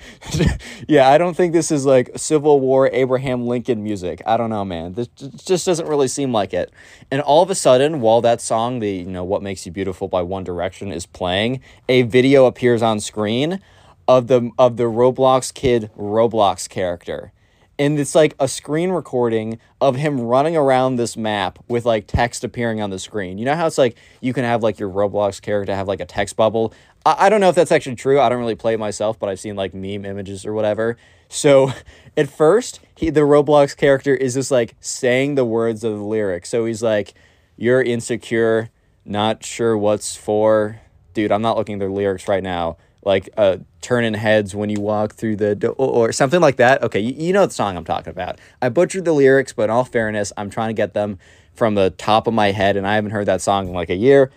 yeah, 0.87 1.09
I 1.09 1.17
don't 1.17 1.33
think 1.33 1.53
this 1.53 1.71
is 1.71 1.85
like 1.85 2.11
Civil 2.17 2.59
War 2.59 2.89
Abraham 2.91 3.47
Lincoln 3.47 3.81
music. 3.81 4.21
I 4.25 4.35
don't 4.35 4.49
know, 4.49 4.65
man. 4.65 4.93
This 4.93 5.07
just 5.07 5.65
doesn't 5.65 5.87
really 5.87 6.09
seem 6.09 6.33
like 6.33 6.53
it. 6.53 6.71
And 7.09 7.21
all 7.21 7.41
of 7.41 7.49
a 7.49 7.55
sudden, 7.55 8.01
while 8.01 8.19
that 8.19 8.41
song, 8.41 8.79
the 8.79 8.91
you 8.91 9.05
know 9.05 9.23
What 9.23 9.41
Makes 9.41 9.65
You 9.65 9.71
Beautiful 9.71 10.09
by 10.09 10.21
One 10.21 10.43
Direction 10.43 10.91
is 10.91 11.05
playing, 11.05 11.61
a 11.87 12.01
video 12.01 12.47
appears 12.47 12.81
on 12.81 12.99
screen 12.99 13.61
of 14.09 14.27
the 14.27 14.51
of 14.59 14.75
the 14.75 14.83
Roblox 14.83 15.53
kid 15.53 15.89
Roblox 15.97 16.67
character 16.67 17.31
and 17.79 17.97
it's 17.97 18.13
like 18.13 18.35
a 18.39 18.47
screen 18.47 18.91
recording 18.91 19.57
of 19.79 19.95
him 19.95 20.19
running 20.19 20.57
around 20.57 20.97
this 20.97 21.15
map 21.15 21.57
with 21.69 21.85
like 21.85 22.05
text 22.07 22.43
appearing 22.43 22.81
on 22.81 22.89
the 22.89 22.99
screen. 22.99 23.37
You 23.37 23.45
know 23.45 23.55
how 23.55 23.65
it's 23.65 23.77
like 23.77 23.95
you 24.19 24.33
can 24.33 24.43
have 24.43 24.61
like 24.61 24.77
your 24.79 24.89
Roblox 24.89 25.41
character 25.41 25.73
have 25.73 25.87
like 25.87 26.01
a 26.01 26.05
text 26.05 26.35
bubble? 26.35 26.73
I, 27.05 27.15
I 27.25 27.29
don't 27.29 27.39
know 27.39 27.47
if 27.47 27.55
that's 27.55 27.71
actually 27.71 27.95
true. 27.95 28.19
I 28.19 28.27
don't 28.27 28.39
really 28.39 28.55
play 28.55 28.73
it 28.73 28.79
myself, 28.79 29.17
but 29.17 29.29
I've 29.29 29.39
seen 29.39 29.55
like 29.55 29.73
meme 29.73 30.03
images 30.03 30.45
or 30.45 30.53
whatever. 30.53 30.97
So 31.29 31.71
at 32.17 32.29
first, 32.29 32.81
he 32.97 33.09
the 33.09 33.21
Roblox 33.21 33.77
character 33.77 34.13
is 34.13 34.33
just 34.33 34.51
like 34.51 34.75
saying 34.81 35.35
the 35.35 35.45
words 35.45 35.85
of 35.85 35.93
the 35.93 36.03
lyrics. 36.03 36.49
So 36.49 36.65
he's 36.65 36.83
like, 36.83 37.13
You're 37.55 37.81
insecure, 37.81 38.71
not 39.05 39.45
sure 39.45 39.77
what's 39.77 40.17
for. 40.17 40.81
Dude, 41.13 41.31
I'm 41.31 41.41
not 41.41 41.55
looking 41.55 41.81
at 41.81 41.85
the 41.85 41.91
lyrics 41.91 42.27
right 42.27 42.43
now 42.43 42.77
like 43.03 43.29
uh, 43.37 43.57
turning 43.81 44.13
heads 44.13 44.55
when 44.55 44.69
you 44.69 44.79
walk 44.79 45.13
through 45.13 45.37
the 45.37 45.55
door 45.55 45.75
or 45.77 46.11
something 46.11 46.41
like 46.41 46.57
that. 46.57 46.83
Okay, 46.83 46.99
you, 46.99 47.13
you 47.27 47.33
know 47.33 47.45
the 47.45 47.53
song 47.53 47.77
I'm 47.77 47.85
talking 47.85 48.11
about. 48.11 48.39
I 48.61 48.69
butchered 48.69 49.05
the 49.05 49.13
lyrics, 49.13 49.53
but 49.53 49.63
in 49.63 49.69
all 49.69 49.85
fairness, 49.85 50.33
I'm 50.37 50.49
trying 50.49 50.69
to 50.69 50.73
get 50.73 50.93
them 50.93 51.19
from 51.53 51.75
the 51.75 51.89
top 51.91 52.27
of 52.27 52.33
my 52.33 52.51
head, 52.51 52.77
and 52.77 52.87
I 52.87 52.95
haven't 52.95 53.11
heard 53.11 53.25
that 53.25 53.41
song 53.41 53.67
in 53.67 53.73
like 53.73 53.89
a 53.89 53.95
year 53.95 54.31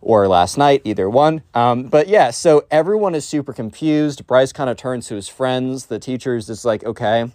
or 0.00 0.26
last 0.28 0.56
night, 0.56 0.80
either 0.84 1.08
one. 1.10 1.42
Um, 1.54 1.84
but 1.84 2.08
yeah, 2.08 2.30
so 2.30 2.64
everyone 2.70 3.14
is 3.14 3.26
super 3.26 3.52
confused. 3.52 4.26
Bryce 4.26 4.52
kind 4.52 4.70
of 4.70 4.76
turns 4.76 5.06
to 5.08 5.14
his 5.14 5.28
friends. 5.28 5.86
The 5.86 5.98
teacher's 5.98 6.46
just 6.46 6.64
like, 6.64 6.84
okay, 6.84 7.30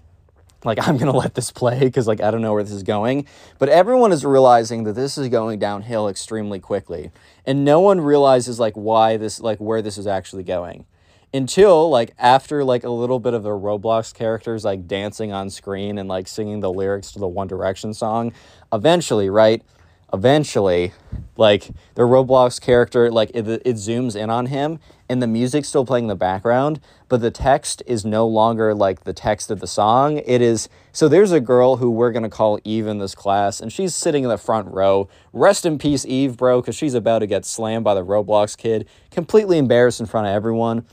like 0.65 0.79
i'm 0.88 0.98
gonna 0.98 1.15
let 1.15 1.36
this 1.36 1.51
play 1.51 1.79
because 1.79 2.07
like 2.07 2.22
i 2.22 2.31
don't 2.31 2.41
know 2.41 2.53
where 2.53 2.63
this 2.63 2.74
is 2.74 2.84
going. 2.84 3.25
But 3.60 3.69
everyone 3.69 4.12
is 4.12 4.25
realizing 4.25 4.84
that 4.84 4.93
this 4.93 5.17
is 5.17 5.29
going 5.29 5.60
downhill 5.60 6.07
extremely 6.10 6.60
quickly. 6.60 7.12
And 7.45 7.63
no 7.63 7.79
one 7.79 8.01
realizes 8.01 8.60
like 8.60 8.74
why 8.74 9.17
this 9.17 9.39
like 9.39 9.60
where 9.60 9.81
this 9.81 9.98
is 9.98 10.07
actually 10.07 10.43
going. 10.43 10.86
Until 11.34 11.89
like 11.89 12.13
after 12.17 12.63
like 12.63 12.84
a 12.84 12.89
little 12.89 13.19
bit 13.19 13.34
of 13.34 13.43
the 13.43 13.50
roblox 13.50 14.13
characters 14.13 14.63
like 14.63 14.88
dancing 14.88 15.31
on 15.31 15.50
screen 15.50 15.98
and 15.98 16.07
like 16.07 16.27
singing 16.27 16.62
the 16.62 16.72
lyrics 16.72 17.12
to 17.12 17.19
the 17.19 17.27
one 17.27 17.48
direction 17.48 17.93
song 17.93 18.34
eventually 18.72 19.29
right? 19.29 19.63
Eventually, 20.13 20.93
like 21.36 21.72
the 21.95 22.03
Roblox 22.03 22.62
character, 22.62 23.12
like 23.12 23.31
it, 23.34 23.48
it 23.48 23.75
zooms 23.75 24.15
in 24.15 24.29
on 24.29 24.45
him 24.45 24.79
and 25.09 25.21
the 25.21 25.27
music's 25.27 25.67
still 25.67 25.85
playing 25.85 26.05
in 26.05 26.09
the 26.09 26.15
background, 26.15 26.79
but 27.09 27.21
the 27.21 27.31
text 27.31 27.83
is 27.85 28.05
no 28.05 28.27
longer 28.27 28.74
like 28.74 29.03
the 29.03 29.13
text 29.13 29.51
of 29.51 29.59
the 29.59 29.67
song. 29.67 30.17
It 30.25 30.41
is 30.41 30.67
so 30.91 31.07
there's 31.07 31.31
a 31.31 31.39
girl 31.39 31.77
who 31.77 31.91
we're 31.91 32.12
gonna 32.12 32.29
call 32.29 32.59
Eve 32.63 32.88
in 32.88 32.97
this 32.97 33.15
class, 33.15 33.59
and 33.59 33.71
she's 33.71 33.95
sitting 33.95 34.24
in 34.24 34.29
the 34.29 34.38
front 34.38 34.67
row. 34.74 35.07
Rest 35.33 35.65
in 35.65 35.77
peace, 35.77 36.05
Eve, 36.05 36.38
bro, 36.38 36.62
because 36.62 36.75
she's 36.75 36.93
about 36.93 37.19
to 37.19 37.27
get 37.27 37.45
slammed 37.45 37.83
by 37.83 37.93
the 37.93 38.05
Roblox 38.05 38.57
kid, 38.57 38.88
completely 39.12 39.57
embarrassed 39.57 40.00
in 40.00 40.05
front 40.05 40.27
of 40.27 40.33
everyone. 40.33 40.85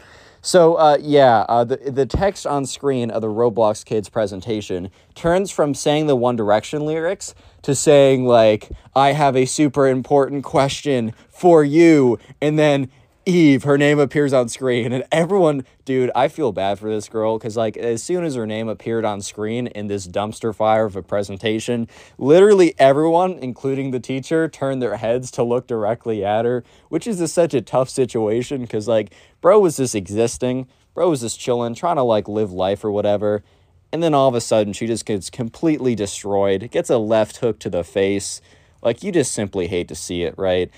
So 0.45 0.75
uh, 0.75 0.99
yeah, 1.01 1.47
uh, 1.49 1.63
the 1.63 1.77
the 1.77 2.05
text 2.05 2.49
on 2.49 2.67
screen 2.67 3.13
of 3.13 3.23
the 3.23 3.29
Roblox 3.29 3.85
kids 3.85 4.09
presentation 4.09 4.91
turns 5.15 5.53
from 5.53 5.73
saying 5.73 6.09
the 6.09 6.17
One 6.17 6.35
Direction 6.35 6.85
lyrics 6.85 7.33
to 7.63 7.77
saying 7.77 8.27
like 8.27 8.69
I 8.97 9.13
have 9.13 9.37
a 9.37 9.45
super 9.45 9.87
important 9.87 10.43
question 10.43 11.15
for 11.29 11.63
you, 11.63 12.19
and 12.41 12.59
then 12.59 12.91
Eve, 13.25 13.63
her 13.63 13.79
name 13.79 14.01
appears 14.01 14.33
on 14.33 14.49
screen, 14.49 14.93
and 14.93 15.05
everyone, 15.13 15.65
dude, 15.85 16.11
I 16.13 16.27
feel 16.27 16.51
bad 16.51 16.81
for 16.81 16.91
this 16.91 17.09
girl 17.09 17.39
because, 17.39 17.57
like, 17.57 17.77
as 17.77 18.03
soon 18.03 18.25
as 18.25 18.35
her 18.35 18.49
name 18.49 18.69
appeared 18.69 19.05
on 19.05 19.21
screen 19.21 19.69
in 19.69 19.87
this 19.87 20.09
dumpster 20.09 20.53
fire 20.53 20.87
of 20.87 20.97
a 20.97 21.03
presentation, 21.03 21.87
literally 22.19 22.75
everyone, 22.81 23.35
including 23.35 23.93
the 23.93 24.01
teacher, 24.01 24.49
turned 24.49 24.83
their 24.83 24.97
heads 24.97 25.31
to 25.33 25.45
look 25.45 25.69
directly 25.69 26.25
at 26.25 26.45
her, 26.45 26.65
which 26.89 27.07
is 27.07 27.33
such 27.33 27.55
a 27.55 27.61
tough 27.61 27.89
situation 27.89 28.63
because, 28.63 28.89
like, 28.89 29.15
bro 29.41 29.61
was 29.61 29.77
just 29.77 29.95
existing, 29.95 30.67
bro 30.93 31.09
was 31.09 31.21
just 31.21 31.39
chilling, 31.39 31.77
trying 31.77 31.97
to, 31.97 32.03
like, 32.03 32.27
live 32.27 32.51
life 32.51 32.85
or 32.85 32.91
whatever. 32.91 33.45
And 33.93 34.03
then 34.03 34.15
all 34.15 34.29
of 34.29 34.35
a 34.35 34.41
sudden, 34.41 34.73
she 34.73 34.89
just 34.89 35.07
gets 35.07 35.31
completely 35.31 35.95
destroyed, 35.95 36.69
gets 36.73 36.91
a 36.91 36.99
left 36.99 37.37
hook 37.37 37.61
to 37.61 37.71
the 37.71 37.85
face. 37.85 38.41
Like, 38.83 39.05
you 39.05 39.13
just 39.13 39.31
simply 39.31 39.69
hate 39.69 39.87
to 39.89 39.95
see 39.95 40.23
it, 40.23 40.35
right? 40.37 40.73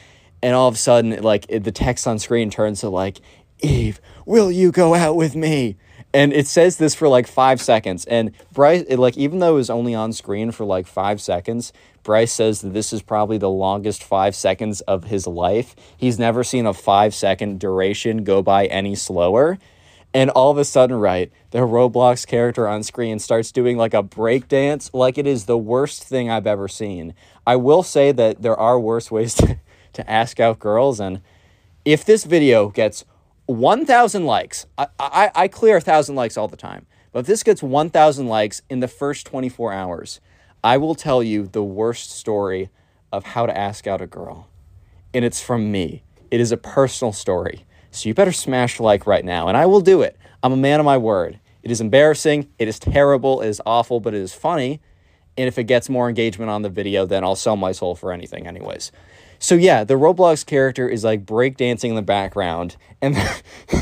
And 0.45 0.55
all 0.55 0.69
of 0.69 0.75
a 0.75 0.79
sudden 0.79 1.23
like 1.23 1.47
it, 1.49 1.65
the 1.65 1.73
text 1.73 2.07
on 2.07 2.19
screen 2.19 2.51
turns 2.51 2.81
to 2.81 2.91
like 2.91 3.21
eve 3.63 3.99
will 4.27 4.53
you 4.53 4.71
go 4.71 4.95
out 4.95 5.17
with 5.17 5.35
me? 5.35 5.77
And 6.13 6.33
it 6.33 6.47
says 6.47 6.77
this 6.77 6.95
for 6.95 7.09
like 7.09 7.27
five 7.27 7.61
seconds. 7.61 8.05
And 8.05 8.31
bryce 8.53 8.85
it, 8.87 8.99
like 8.99 9.17
even 9.17 9.41
though 9.41 9.55
it 9.55 9.57
was 9.57 9.71
only 9.71 9.95
on 9.95 10.13
screen 10.13 10.53
for 10.53 10.65
like 10.65 10.87
five 10.87 11.21
seconds 11.21 11.73
bryce 12.05 12.33
says 12.33 12.61
that 12.61 12.75
this 12.75 12.93
is 12.93 13.01
probably 13.01 13.39
the 13.39 13.49
longest 13.49 14.05
five 14.05 14.37
seconds 14.37 14.83
of 14.83 15.05
his 15.05 15.27
life. 15.27 15.75
He's 15.97 16.19
never 16.19 16.45
seen 16.45 16.67
a 16.67 16.75
five 16.75 17.15
second 17.15 17.59
duration 17.59 18.23
go 18.23 18.43
by 18.43 18.67
any 18.67 18.95
slower. 18.95 19.59
And 20.13 20.31
all 20.31 20.51
of 20.51 20.59
a 20.59 20.65
sudden 20.65 20.97
right 20.97 21.33
the 21.53 21.61
roblox 21.61 22.27
character 22.27 22.69
on 22.69 22.83
screen 22.83 23.19
starts 23.19 23.51
doing 23.51 23.79
like 23.79 23.95
a 23.95 24.03
break 24.03 24.47
dance 24.47 24.91
like 24.93 25.17
it 25.17 25.27
is 25.27 25.47
the 25.47 25.59
worst 25.59 26.05
thing 26.05 26.31
i've 26.31 26.47
ever 26.47 26.69
seen. 26.69 27.15
I 27.47 27.57
will 27.57 27.83
say 27.83 28.13
that 28.13 28.43
there 28.43 28.57
are 28.57 28.79
worse 28.79 29.11
ways 29.11 29.35
to 29.37 29.59
to 29.95 30.11
ask 30.11 30.41
out 30.41 30.59
girls. 30.59 31.01
And 31.01 31.21
if 31.85 32.05
this 32.05 32.25
video 32.25 32.69
gets 32.69 33.05
1,000 33.47 34.25
likes, 34.25 34.67
I, 34.79 34.87
I, 34.99 35.31
I 35.35 35.49
clear 35.49 35.75
1,000 35.75 36.15
likes 36.15 36.37
all 36.37 36.49
the 36.49 36.57
time, 36.57 36.87
but 37.13 37.21
if 37.21 37.27
this 37.27 37.43
gets 37.43 37.63
1,000 37.63 38.27
likes 38.27 38.63
in 38.69 38.81
the 38.81 38.89
first 38.89 39.27
24 39.27 39.73
hours, 39.73 40.21
I 40.63 40.79
will 40.79 40.95
tell 40.95 41.23
you 41.23 41.47
the 41.47 41.63
worst 41.63 42.11
story 42.11 42.71
of 43.13 43.25
how 43.25 43.47
to 43.47 43.57
ask 43.57 43.87
out 43.87 44.01
a 44.01 44.07
girl. 44.07 44.49
And 45.13 45.25
it's 45.25 45.41
from 45.41 45.71
me. 45.71 46.03
It 46.31 46.41
is 46.41 46.53
a 46.53 46.57
personal 46.57 47.13
story. 47.13 47.65
So 47.91 48.09
you 48.09 48.15
better 48.15 48.33
smash 48.33 48.81
like 48.81 49.07
right 49.07 49.25
now, 49.25 49.47
and 49.47 49.57
I 49.57 49.67
will 49.67 49.81
do 49.81 50.03
it. 50.03 50.17
I'm 50.43 50.53
a 50.53 50.57
man 50.57 50.81
of 50.81 50.87
my 50.87 50.99
word. 50.99 51.39
It 51.63 51.71
is 51.71 51.81
embarrassing, 51.81 52.51
it 52.59 52.67
is 52.67 52.79
terrible, 52.79 53.41
it 53.41 53.49
is 53.49 53.61
awful, 53.65 54.01
but 54.01 54.15
it 54.15 54.21
is 54.21 54.35
funny. 54.35 54.81
And 55.37 55.49
if 55.49 55.59
it 55.59 55.65
gets 55.65 55.89
more 55.89 56.09
engagement 56.09 56.51
on 56.51 56.63
the 56.63 56.69
video, 56.69 57.07
then 57.07 57.25
I'll 57.25 57.37
sell 57.37 57.57
my 57.57 57.73
soul 57.73 57.95
for 57.95 58.13
anything, 58.13 58.47
anyways. 58.47 58.93
So 59.45 59.57
yeah, 59.57 59.85
the 59.85 59.93
Roblox 59.93 60.47
character 60.47 60.89
is 60.89 61.05
like 61.05 61.27
breakdancing 61.27 61.91
in 61.91 61.97
the 61.97 62.01
background. 62.01 62.79
And 63.03 63.15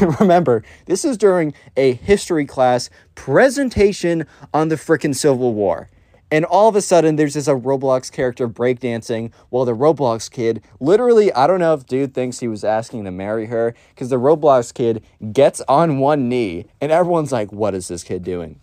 remember, 0.19 0.65
this 0.87 1.05
is 1.05 1.17
during 1.17 1.55
a 1.77 1.93
history 1.93 2.47
class 2.47 2.91
presentation 3.15 4.27
on 4.53 4.71
the 4.71 4.75
frickin' 4.75 5.15
Civil 5.15 5.55
War. 5.55 5.89
And 6.33 6.45
all 6.45 6.69
of 6.69 6.75
a 6.75 6.83
sudden, 6.83 7.15
there's 7.15 7.35
this 7.35 7.47
a 7.47 7.53
Roblox 7.53 8.11
character 8.11 8.49
breakdancing 8.49 9.31
while 9.51 9.65
the 9.65 9.77
Roblox 9.77 10.29
kid, 10.29 10.65
literally, 10.81 11.33
I 11.33 11.47
don't 11.47 11.61
know 11.61 11.75
if 11.75 11.87
dude 11.87 12.13
thinks 12.13 12.41
he 12.41 12.49
was 12.49 12.65
asking 12.65 13.05
to 13.05 13.13
marry 13.13 13.47
her, 13.47 13.73
because 13.91 14.09
the 14.09 14.17
Roblox 14.17 14.75
kid 14.75 15.05
gets 15.33 15.61
on 15.69 15.99
one 15.99 16.29
knee, 16.29 16.67
and 16.81 16.91
everyone's 16.91 17.31
like, 17.31 17.53
what 17.53 17.73
is 17.73 17.87
this 17.87 18.03
kid 18.03 18.25
doing? 18.25 18.59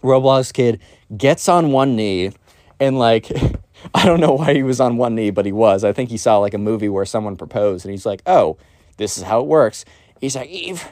Roblox 0.00 0.52
kid 0.52 0.78
gets 1.16 1.48
on 1.48 1.72
one 1.72 1.96
knee, 1.96 2.30
and 2.78 3.00
like 3.00 3.32
I 3.94 4.04
don't 4.04 4.20
know 4.20 4.32
why 4.32 4.54
he 4.54 4.62
was 4.62 4.80
on 4.80 4.96
one 4.96 5.14
knee, 5.14 5.30
but 5.30 5.46
he 5.46 5.52
was. 5.52 5.84
I 5.84 5.92
think 5.92 6.10
he 6.10 6.16
saw 6.16 6.38
like 6.38 6.54
a 6.54 6.58
movie 6.58 6.88
where 6.88 7.04
someone 7.04 7.36
proposed 7.36 7.84
and 7.84 7.92
he's 7.92 8.06
like, 8.06 8.22
oh, 8.26 8.56
this 8.96 9.16
is 9.18 9.24
how 9.24 9.40
it 9.40 9.46
works. 9.46 9.84
He's 10.20 10.36
like, 10.36 10.48
Eve, 10.48 10.88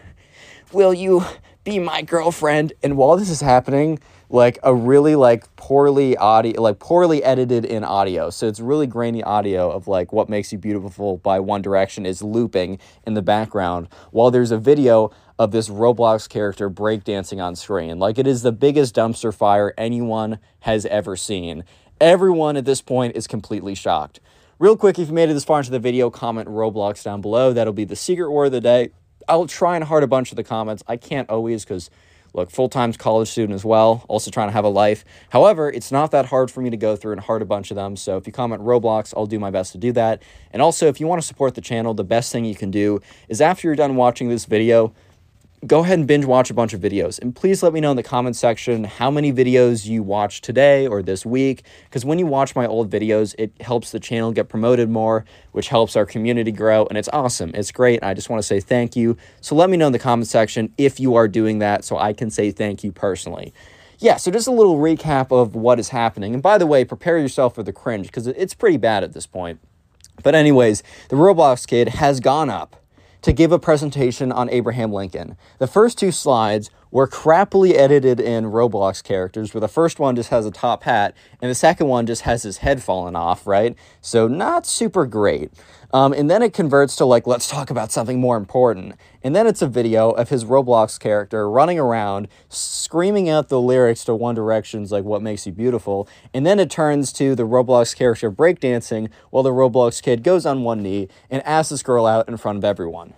will 0.72 0.94
you 0.94 1.24
be 1.64 1.78
my 1.78 2.02
girlfriend? 2.02 2.72
And 2.82 2.96
while 2.96 3.16
this 3.16 3.30
is 3.30 3.40
happening, 3.40 3.98
like 4.30 4.58
a 4.62 4.74
really 4.74 5.14
like 5.14 5.54
poorly 5.56 6.16
audio 6.16 6.60
like 6.60 6.78
poorly 6.78 7.22
edited 7.22 7.64
in 7.64 7.84
audio 7.84 8.30
so 8.30 8.48
it's 8.48 8.58
really 8.58 8.86
grainy 8.86 9.22
audio 9.22 9.70
of 9.70 9.86
like 9.86 10.12
what 10.12 10.28
makes 10.28 10.50
you 10.50 10.58
beautiful 10.58 11.18
by 11.18 11.38
one 11.38 11.62
direction 11.62 12.06
is 12.06 12.22
looping 12.22 12.78
in 13.06 13.14
the 13.14 13.22
background 13.22 13.86
while 14.10 14.30
there's 14.30 14.50
a 14.50 14.58
video 14.58 15.12
of 15.38 15.50
this 15.50 15.68
roblox 15.68 16.28
character 16.28 16.70
breakdancing 16.70 17.42
on 17.42 17.54
screen 17.54 17.98
like 17.98 18.18
it 18.18 18.26
is 18.26 18.42
the 18.42 18.52
biggest 18.52 18.94
dumpster 18.94 19.32
fire 19.32 19.74
anyone 19.76 20.38
has 20.60 20.86
ever 20.86 21.16
seen 21.16 21.62
Everyone 22.04 22.58
at 22.58 22.66
this 22.66 22.82
point 22.82 23.16
is 23.16 23.26
completely 23.26 23.74
shocked. 23.74 24.20
Real 24.58 24.76
quick, 24.76 24.98
if 24.98 25.08
you 25.08 25.14
made 25.14 25.30
it 25.30 25.32
this 25.32 25.42
far 25.42 25.60
into 25.60 25.70
the 25.70 25.78
video, 25.78 26.10
comment 26.10 26.46
Roblox 26.50 27.02
down 27.02 27.22
below. 27.22 27.54
That'll 27.54 27.72
be 27.72 27.86
the 27.86 27.96
secret 27.96 28.30
word 28.30 28.44
of 28.44 28.52
the 28.52 28.60
day. 28.60 28.90
I'll 29.26 29.46
try 29.46 29.74
and 29.74 29.82
heart 29.82 30.02
a 30.02 30.06
bunch 30.06 30.30
of 30.30 30.36
the 30.36 30.44
comments. 30.44 30.82
I 30.86 30.98
can't 30.98 31.30
always 31.30 31.64
because, 31.64 31.88
look, 32.34 32.50
full-time 32.50 32.92
college 32.92 33.30
student 33.30 33.54
as 33.54 33.64
well, 33.64 34.04
also 34.06 34.30
trying 34.30 34.48
to 34.48 34.52
have 34.52 34.66
a 34.66 34.68
life. 34.68 35.02
However, 35.30 35.70
it's 35.70 35.90
not 35.90 36.10
that 36.10 36.26
hard 36.26 36.50
for 36.50 36.60
me 36.60 36.68
to 36.68 36.76
go 36.76 36.94
through 36.94 37.12
and 37.12 37.22
heart 37.22 37.40
a 37.40 37.46
bunch 37.46 37.70
of 37.70 37.76
them. 37.76 37.96
So 37.96 38.18
if 38.18 38.26
you 38.26 38.34
comment 38.34 38.60
Roblox, 38.60 39.14
I'll 39.16 39.24
do 39.24 39.38
my 39.38 39.50
best 39.50 39.72
to 39.72 39.78
do 39.78 39.90
that. 39.92 40.22
And 40.50 40.60
also, 40.60 40.88
if 40.88 41.00
you 41.00 41.06
want 41.06 41.22
to 41.22 41.26
support 41.26 41.54
the 41.54 41.62
channel, 41.62 41.94
the 41.94 42.04
best 42.04 42.30
thing 42.30 42.44
you 42.44 42.54
can 42.54 42.70
do 42.70 43.00
is 43.30 43.40
after 43.40 43.66
you're 43.66 43.76
done 43.76 43.96
watching 43.96 44.28
this 44.28 44.44
video, 44.44 44.92
go 45.66 45.80
ahead 45.80 45.98
and 45.98 46.06
binge 46.06 46.24
watch 46.24 46.50
a 46.50 46.54
bunch 46.54 46.74
of 46.74 46.80
videos. 46.80 47.18
And 47.20 47.34
please 47.34 47.62
let 47.62 47.72
me 47.72 47.80
know 47.80 47.90
in 47.90 47.96
the 47.96 48.02
comment 48.02 48.36
section 48.36 48.84
how 48.84 49.10
many 49.10 49.32
videos 49.32 49.86
you 49.86 50.02
watched 50.02 50.44
today 50.44 50.86
or 50.86 51.02
this 51.02 51.24
week. 51.24 51.64
Because 51.84 52.04
when 52.04 52.18
you 52.18 52.26
watch 52.26 52.54
my 52.54 52.66
old 52.66 52.90
videos, 52.90 53.34
it 53.38 53.52
helps 53.60 53.90
the 53.90 54.00
channel 54.00 54.32
get 54.32 54.48
promoted 54.48 54.90
more, 54.90 55.24
which 55.52 55.68
helps 55.68 55.96
our 55.96 56.04
community 56.04 56.52
grow. 56.52 56.86
And 56.86 56.98
it's 56.98 57.08
awesome. 57.12 57.52
It's 57.54 57.72
great. 57.72 58.02
I 58.02 58.14
just 58.14 58.28
want 58.28 58.40
to 58.40 58.46
say 58.46 58.60
thank 58.60 58.96
you. 58.96 59.16
So 59.40 59.54
let 59.54 59.70
me 59.70 59.76
know 59.76 59.86
in 59.86 59.92
the 59.92 59.98
comment 59.98 60.28
section 60.28 60.72
if 60.76 61.00
you 61.00 61.14
are 61.14 61.28
doing 61.28 61.60
that 61.60 61.84
so 61.84 61.96
I 61.96 62.12
can 62.12 62.30
say 62.30 62.50
thank 62.50 62.84
you 62.84 62.92
personally. 62.92 63.54
Yeah, 64.00 64.16
so 64.16 64.30
just 64.30 64.48
a 64.48 64.52
little 64.52 64.76
recap 64.76 65.30
of 65.30 65.54
what 65.54 65.78
is 65.78 65.90
happening. 65.90 66.34
And 66.34 66.42
by 66.42 66.58
the 66.58 66.66
way, 66.66 66.84
prepare 66.84 67.16
yourself 67.16 67.54
for 67.54 67.62
the 67.62 67.72
cringe 67.72 68.08
because 68.08 68.26
it's 68.26 68.52
pretty 68.52 68.76
bad 68.76 69.04
at 69.04 69.12
this 69.12 69.26
point. 69.26 69.60
But, 70.22 70.34
anyways, 70.34 70.82
the 71.08 71.16
Roblox 71.16 71.66
kid 71.66 71.88
has 71.88 72.20
gone 72.20 72.50
up 72.50 72.76
to 73.24 73.32
give 73.32 73.52
a 73.52 73.58
presentation 73.58 74.30
on 74.30 74.50
Abraham 74.50 74.92
Lincoln. 74.92 75.38
The 75.58 75.66
first 75.66 75.98
two 75.98 76.12
slides 76.12 76.68
were 76.94 77.08
crappily 77.08 77.74
edited 77.74 78.20
in 78.20 78.44
Roblox 78.44 79.02
characters, 79.02 79.52
where 79.52 79.60
the 79.60 79.66
first 79.66 79.98
one 79.98 80.14
just 80.14 80.30
has 80.30 80.46
a 80.46 80.50
top 80.52 80.84
hat 80.84 81.12
and 81.42 81.50
the 81.50 81.54
second 81.54 81.88
one 81.88 82.06
just 82.06 82.22
has 82.22 82.44
his 82.44 82.58
head 82.58 82.80
fallen 82.80 83.16
off, 83.16 83.48
right? 83.48 83.76
So, 84.00 84.28
not 84.28 84.64
super 84.64 85.04
great. 85.04 85.50
Um, 85.92 86.12
and 86.12 86.30
then 86.30 86.40
it 86.40 86.52
converts 86.52 86.94
to 86.96 87.04
like, 87.04 87.26
let's 87.26 87.50
talk 87.50 87.68
about 87.68 87.90
something 87.90 88.20
more 88.20 88.36
important. 88.36 88.94
And 89.24 89.34
then 89.34 89.44
it's 89.44 89.60
a 89.60 89.66
video 89.66 90.10
of 90.10 90.28
his 90.28 90.44
Roblox 90.44 91.00
character 91.00 91.50
running 91.50 91.80
around, 91.80 92.28
screaming 92.48 93.28
out 93.28 93.48
the 93.48 93.60
lyrics 93.60 94.04
to 94.04 94.14
One 94.14 94.36
Direction's 94.36 94.92
like 94.92 95.02
"What 95.02 95.20
Makes 95.20 95.46
You 95.46 95.52
Beautiful." 95.52 96.08
And 96.32 96.46
then 96.46 96.60
it 96.60 96.70
turns 96.70 97.12
to 97.14 97.34
the 97.34 97.46
Roblox 97.46 97.96
character 97.96 98.30
breakdancing 98.30 99.08
while 99.30 99.42
the 99.42 99.50
Roblox 99.50 100.00
kid 100.00 100.22
goes 100.22 100.46
on 100.46 100.62
one 100.62 100.80
knee 100.80 101.08
and 101.28 101.42
asks 101.44 101.70
this 101.70 101.82
girl 101.82 102.06
out 102.06 102.28
in 102.28 102.36
front 102.36 102.58
of 102.58 102.64
everyone. 102.64 103.14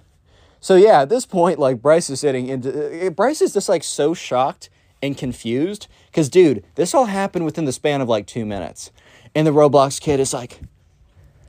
So 0.61 0.77
yeah, 0.77 1.03
at 1.03 1.09
this 1.09 1.27
point, 1.27 1.59
like 1.59 1.83
Bryce 1.83 2.11
is 2.11 2.21
sitting 2.21 2.49
into 2.49 3.07
uh, 3.07 3.11
Bryce 3.11 3.41
is 3.43 3.53
just 3.53 3.69
like 3.69 3.85
so 3.85 4.15
shocked 4.15 4.71
and 5.03 5.17
confused 5.17 5.87
because 6.07 6.29
dude, 6.29 6.65
this 6.75 6.95
all 6.95 7.07
happened 7.07 7.45
within 7.45 7.65
the 7.65 7.73
span 7.73 8.01
of 8.01 8.09
like 8.09 8.27
two 8.27 8.47
minutes, 8.47 8.91
and 9.35 9.47
the 9.47 9.53
Roblox 9.53 10.01
kid 10.01 10.21
is 10.21 10.33
like 10.33 10.61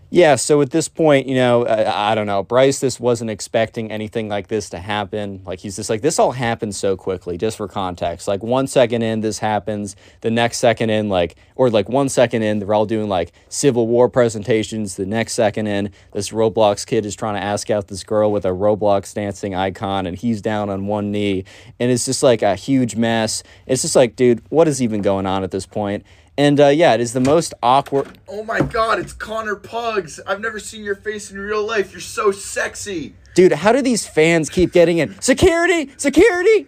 yeah, 0.09 0.35
so 0.35 0.61
at 0.61 0.69
this 0.69 0.87
point, 0.87 1.27
you 1.27 1.35
know, 1.35 1.65
I, 1.65 2.11
I, 2.11 2.15
don't 2.15 2.27
know. 2.27 2.41
Bryce 2.41 2.79
this 2.79 2.97
wasn't 2.97 3.29
expecting 3.29 3.91
anything 3.91 4.29
like 4.29 4.47
this 4.47 4.69
to 4.69 4.79
happen. 4.79 5.41
Like 5.45 5.59
he's 5.59 5.75
just 5.75 5.89
like 5.89 6.01
this 6.01 6.17
all 6.17 6.31
happened 6.31 6.75
so 6.75 6.95
quickly. 6.95 7.37
Just 7.37 7.57
for 7.57 7.67
context, 7.67 8.25
like 8.25 8.41
one 8.41 8.67
second 8.67 9.01
in, 9.01 9.19
this 9.19 9.39
happens. 9.39 9.97
The 10.21 10.31
next 10.31 10.59
second 10.59 10.91
in, 10.91 11.09
like 11.09 11.35
or 11.55 11.69
like 11.69 11.89
one 11.89 12.07
second 12.07 12.43
in, 12.43 12.59
they're 12.59 12.73
all 12.73 12.85
doing 12.85 13.09
like 13.09 13.33
Civil 13.49 13.85
War 13.87 14.07
presentations. 14.07 14.95
The 14.95 15.05
next 15.05 15.33
second 15.33 15.67
in, 15.67 15.91
this 16.13 16.29
Roblox 16.29 16.85
kid 16.85 17.05
is 17.05 17.13
trying 17.13 17.35
to 17.35 17.43
ask 17.43 17.69
out 17.69 17.89
this 17.89 18.05
girl 18.05 18.31
with 18.31 18.45
a 18.45 18.49
Roblox 18.49 19.13
dancing 19.13 19.55
icon, 19.55 20.05
and 20.05 20.17
he's 20.17 20.41
down 20.41 20.69
on 20.69 20.87
one 20.87 21.11
knee, 21.11 21.43
and 21.81 21.91
it's 21.91 22.05
just 22.05 22.23
like 22.23 22.41
a 22.41 22.55
huge 22.55 22.95
mess. 22.95 23.43
It's 23.65 23.81
just 23.81 23.95
like, 23.95 24.15
dude, 24.15 24.41
what 24.49 24.69
is 24.69 24.81
even 24.81 25.01
going 25.01 25.25
on 25.25 25.43
at 25.43 25.51
this 25.51 25.65
point? 25.65 26.05
And 26.37 26.59
uh, 26.59 26.67
yeah, 26.67 26.93
it 26.93 27.01
is 27.01 27.13
the 27.13 27.19
most 27.19 27.53
awkward. 27.63 28.19
Oh 28.27 28.43
my 28.43 28.61
god, 28.61 28.99
it's 28.99 29.13
Connor 29.13 29.55
Pugs. 29.55 30.19
I've 30.27 30.39
never 30.39 30.59
seen 30.59 30.83
your 30.83 30.95
face 30.95 31.31
in 31.31 31.39
real 31.39 31.65
life. 31.65 31.91
You're 31.91 32.01
so 32.01 32.31
sexy. 32.31 33.15
Dude, 33.33 33.51
how 33.53 33.71
do 33.71 33.81
these 33.81 34.07
fans 34.07 34.49
keep 34.49 34.71
getting 34.71 34.99
in? 34.99 35.19
Security! 35.19 35.91
Security! 35.97 36.67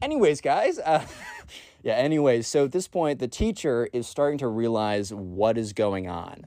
Anyways, 0.00 0.40
guys, 0.40 0.78
uh, 0.78 1.04
yeah, 1.82 1.94
anyways, 1.94 2.46
so 2.46 2.64
at 2.64 2.72
this 2.72 2.88
point, 2.88 3.18
the 3.18 3.28
teacher 3.28 3.88
is 3.92 4.06
starting 4.06 4.38
to 4.38 4.48
realize 4.48 5.12
what 5.12 5.58
is 5.58 5.72
going 5.72 6.08
on. 6.08 6.46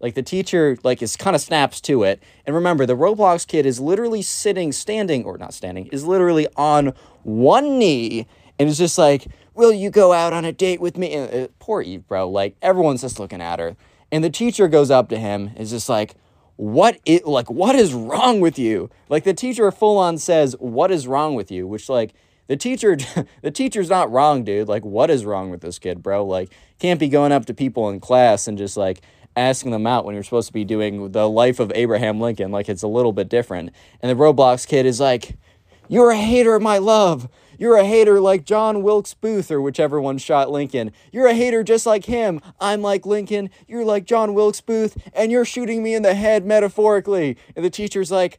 Like 0.00 0.14
the 0.14 0.22
teacher, 0.22 0.78
like 0.84 1.02
is 1.02 1.16
kind 1.16 1.34
of 1.34 1.42
snaps 1.42 1.80
to 1.82 2.02
it. 2.04 2.22
And 2.46 2.54
remember, 2.54 2.86
the 2.86 2.96
Roblox 2.96 3.46
kid 3.46 3.66
is 3.66 3.80
literally 3.80 4.22
sitting, 4.22 4.72
standing, 4.72 5.24
or 5.24 5.36
not 5.38 5.52
standing, 5.52 5.86
is 5.88 6.04
literally 6.04 6.46
on 6.56 6.94
one 7.24 7.78
knee 7.78 8.26
and 8.58 8.68
is 8.68 8.78
just 8.78 8.98
like, 8.98 9.26
"Will 9.58 9.72
you 9.72 9.90
go 9.90 10.12
out 10.12 10.32
on 10.32 10.44
a 10.44 10.52
date 10.52 10.80
with 10.80 10.96
me?" 10.96 11.12
And, 11.12 11.34
uh, 11.34 11.48
poor 11.58 11.82
Eve, 11.82 12.06
bro. 12.06 12.30
Like 12.30 12.56
everyone's 12.62 13.00
just 13.00 13.18
looking 13.18 13.42
at 13.42 13.58
her, 13.58 13.76
and 14.12 14.22
the 14.22 14.30
teacher 14.30 14.68
goes 14.68 14.90
up 14.90 15.08
to 15.08 15.18
him, 15.18 15.50
is 15.56 15.70
just 15.70 15.88
like, 15.88 16.14
"What 16.56 17.00
is 17.04 17.24
like 17.24 17.50
what 17.50 17.74
is 17.74 17.92
wrong 17.92 18.40
with 18.40 18.58
you?" 18.58 18.88
Like 19.08 19.24
the 19.24 19.34
teacher 19.34 19.70
full 19.72 19.98
on 19.98 20.16
says, 20.18 20.54
"What 20.60 20.92
is 20.92 21.08
wrong 21.08 21.34
with 21.34 21.50
you?" 21.50 21.66
Which 21.66 21.88
like 21.88 22.14
the 22.46 22.56
teacher 22.56 22.96
the 23.42 23.50
teacher's 23.50 23.90
not 23.90 24.10
wrong, 24.10 24.44
dude. 24.44 24.68
Like 24.68 24.84
what 24.84 25.10
is 25.10 25.24
wrong 25.24 25.50
with 25.50 25.60
this 25.60 25.78
kid, 25.78 26.02
bro? 26.02 26.24
Like 26.24 26.52
can't 26.78 27.00
be 27.00 27.08
going 27.08 27.32
up 27.32 27.46
to 27.46 27.54
people 27.54 27.90
in 27.90 28.00
class 28.00 28.46
and 28.46 28.56
just 28.56 28.76
like 28.76 29.02
asking 29.36 29.70
them 29.70 29.86
out 29.86 30.04
when 30.04 30.14
you're 30.14 30.24
supposed 30.24 30.48
to 30.48 30.52
be 30.52 30.64
doing 30.64 31.12
the 31.12 31.28
life 31.28 31.60
of 31.60 31.70
Abraham 31.74 32.20
Lincoln. 32.20 32.50
Like 32.50 32.68
it's 32.68 32.82
a 32.82 32.88
little 32.88 33.12
bit 33.12 33.28
different. 33.28 33.70
And 34.02 34.10
the 34.10 34.20
Roblox 34.20 34.66
kid 34.66 34.84
is 34.84 35.00
like, 35.00 35.36
You're 35.88 36.10
a 36.10 36.16
hater 36.16 36.54
of 36.54 36.62
my 36.62 36.78
love. 36.78 37.28
You're 37.58 37.76
a 37.76 37.84
hater 37.84 38.20
like 38.20 38.44
John 38.44 38.82
Wilkes 38.82 39.14
Booth 39.14 39.50
or 39.50 39.60
whichever 39.60 40.00
one 40.00 40.16
shot 40.18 40.50
Lincoln. 40.50 40.92
You're 41.12 41.26
a 41.26 41.34
hater 41.34 41.64
just 41.64 41.84
like 41.86 42.04
him. 42.04 42.40
I'm 42.60 42.82
like 42.82 43.04
Lincoln. 43.04 43.50
You're 43.66 43.84
like 43.84 44.04
John 44.04 44.32
Wilkes 44.32 44.60
Booth, 44.60 44.96
and 45.12 45.32
you're 45.32 45.44
shooting 45.44 45.82
me 45.82 45.94
in 45.94 46.02
the 46.02 46.14
head 46.14 46.46
metaphorically. 46.46 47.36
And 47.56 47.64
the 47.64 47.70
teacher's 47.70 48.10
like, 48.10 48.38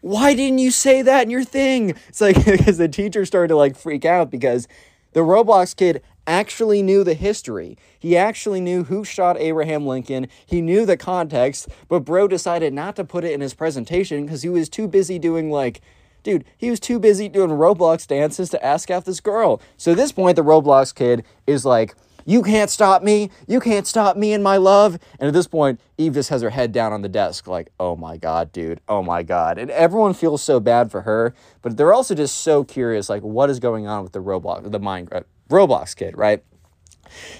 why 0.00 0.34
didn't 0.34 0.58
you 0.58 0.70
say 0.70 1.02
that 1.02 1.22
in 1.22 1.30
your 1.30 1.44
thing? 1.44 1.90
It's 2.08 2.20
like 2.20 2.42
because 2.44 2.78
the 2.78 2.88
teacher 2.88 3.24
started 3.24 3.48
to 3.48 3.56
like 3.56 3.76
freak 3.76 4.04
out 4.04 4.30
because 4.30 4.66
the 5.12 5.20
Roblox 5.20 5.76
kid 5.76 6.02
actually 6.26 6.82
knew 6.82 7.04
the 7.04 7.14
history. 7.14 7.76
He 7.98 8.16
actually 8.16 8.60
knew 8.60 8.84
who 8.84 9.04
shot 9.04 9.38
Abraham 9.38 9.86
Lincoln. 9.86 10.28
He 10.44 10.60
knew 10.60 10.86
the 10.86 10.96
context, 10.96 11.68
but 11.88 12.00
bro 12.00 12.28
decided 12.28 12.72
not 12.72 12.96
to 12.96 13.04
put 13.04 13.24
it 13.24 13.32
in 13.32 13.40
his 13.40 13.54
presentation 13.54 14.24
because 14.24 14.42
he 14.42 14.48
was 14.48 14.68
too 14.68 14.88
busy 14.88 15.18
doing 15.18 15.50
like 15.50 15.80
dude, 16.24 16.44
he 16.56 16.70
was 16.70 16.80
too 16.80 16.98
busy 16.98 17.28
doing 17.28 17.50
Roblox 17.50 18.06
dances 18.06 18.50
to 18.50 18.64
ask 18.64 18.90
out 18.90 19.04
this 19.04 19.20
girl. 19.20 19.62
So 19.76 19.92
at 19.92 19.96
this 19.96 20.10
point, 20.10 20.34
the 20.34 20.42
Roblox 20.42 20.92
kid 20.92 21.24
is 21.46 21.64
like, 21.64 21.94
you 22.26 22.42
can't 22.42 22.70
stop 22.70 23.02
me. 23.02 23.30
You 23.46 23.60
can't 23.60 23.86
stop 23.86 24.16
me 24.16 24.32
and 24.32 24.42
my 24.42 24.56
love. 24.56 24.98
And 25.20 25.28
at 25.28 25.34
this 25.34 25.46
point, 25.46 25.78
Eve 25.98 26.14
just 26.14 26.30
has 26.30 26.42
her 26.42 26.50
head 26.50 26.72
down 26.72 26.92
on 26.92 27.02
the 27.02 27.08
desk, 27.08 27.46
like, 27.46 27.70
oh 27.78 27.96
my 27.96 28.16
God, 28.16 28.50
dude. 28.50 28.80
Oh 28.88 29.02
my 29.02 29.22
God. 29.22 29.58
And 29.58 29.70
everyone 29.70 30.14
feels 30.14 30.42
so 30.42 30.58
bad 30.58 30.90
for 30.90 31.02
her, 31.02 31.34
but 31.60 31.76
they're 31.76 31.92
also 31.92 32.14
just 32.14 32.38
so 32.38 32.64
curious, 32.64 33.08
like, 33.08 33.22
what 33.22 33.50
is 33.50 33.60
going 33.60 33.86
on 33.86 34.02
with 34.02 34.12
the 34.12 34.22
Roblox, 34.22 34.70
the 34.70 34.80
Minecraft, 34.80 35.24
Roblox 35.50 35.94
kid, 35.94 36.16
right? 36.16 36.42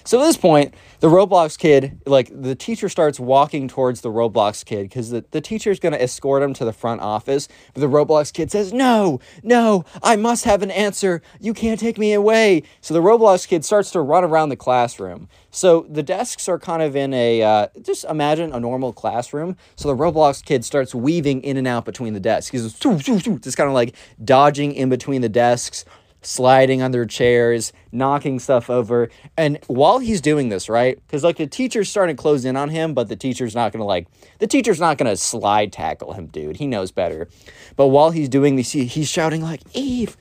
So 0.04 0.20
at 0.20 0.24
this 0.24 0.36
point, 0.36 0.74
the 1.00 1.08
Roblox 1.08 1.58
kid, 1.58 2.00
like 2.06 2.30
the 2.32 2.54
teacher 2.54 2.88
starts 2.88 3.20
walking 3.20 3.68
towards 3.68 4.00
the 4.00 4.10
Roblox 4.10 4.64
kid 4.64 4.84
because 4.84 5.10
the, 5.10 5.24
the 5.32 5.40
teacher's 5.40 5.78
going 5.78 5.92
to 5.92 6.02
escort 6.02 6.42
him 6.42 6.54
to 6.54 6.64
the 6.64 6.72
front 6.72 7.00
office. 7.00 7.48
But 7.74 7.80
the 7.80 7.88
Roblox 7.88 8.32
kid 8.32 8.50
says, 8.50 8.72
No, 8.72 9.20
no, 9.42 9.84
I 10.02 10.16
must 10.16 10.44
have 10.44 10.62
an 10.62 10.70
answer. 10.70 11.20
You 11.40 11.52
can't 11.52 11.78
take 11.78 11.98
me 11.98 12.12
away. 12.12 12.62
So 12.80 12.94
the 12.94 13.02
Roblox 13.02 13.46
kid 13.46 13.64
starts 13.64 13.90
to 13.90 14.00
run 14.00 14.24
around 14.24 14.48
the 14.48 14.56
classroom. 14.56 15.28
So 15.50 15.86
the 15.88 16.02
desks 16.02 16.48
are 16.48 16.58
kind 16.58 16.82
of 16.82 16.96
in 16.96 17.14
a, 17.14 17.42
uh, 17.42 17.66
just 17.82 18.04
imagine 18.04 18.52
a 18.52 18.58
normal 18.58 18.92
classroom. 18.92 19.56
So 19.76 19.88
the 19.88 19.96
Roblox 19.96 20.44
kid 20.44 20.64
starts 20.64 20.94
weaving 20.94 21.42
in 21.42 21.56
and 21.56 21.66
out 21.66 21.84
between 21.84 22.14
the 22.14 22.20
desks. 22.20 22.50
He's 22.50 22.72
just 22.72 23.56
kind 23.56 23.68
of 23.68 23.74
like 23.74 23.94
dodging 24.24 24.72
in 24.72 24.88
between 24.88 25.20
the 25.20 25.28
desks 25.28 25.84
sliding 26.26 26.82
under 26.82 27.04
chairs, 27.04 27.72
knocking 27.92 28.38
stuff 28.38 28.70
over. 28.70 29.10
And 29.36 29.58
while 29.66 29.98
he's 29.98 30.20
doing 30.20 30.48
this, 30.48 30.68
right? 30.68 30.96
Because 31.06 31.24
like 31.24 31.36
the 31.36 31.46
teacher's 31.46 31.88
starting 31.88 32.16
to 32.16 32.20
close 32.20 32.44
in 32.44 32.56
on 32.56 32.68
him, 32.70 32.94
but 32.94 33.08
the 33.08 33.16
teacher's 33.16 33.54
not 33.54 33.72
gonna 33.72 33.84
like 33.84 34.06
the 34.38 34.46
teacher's 34.46 34.80
not 34.80 34.98
gonna 34.98 35.16
slide 35.16 35.72
tackle 35.72 36.12
him, 36.12 36.26
dude. 36.26 36.56
He 36.56 36.66
knows 36.66 36.90
better. 36.90 37.28
But 37.76 37.88
while 37.88 38.10
he's 38.10 38.28
doing 38.28 38.56
this, 38.56 38.72
he, 38.72 38.84
he's 38.86 39.08
shouting 39.08 39.42
like, 39.42 39.62
Eve, 39.74 40.16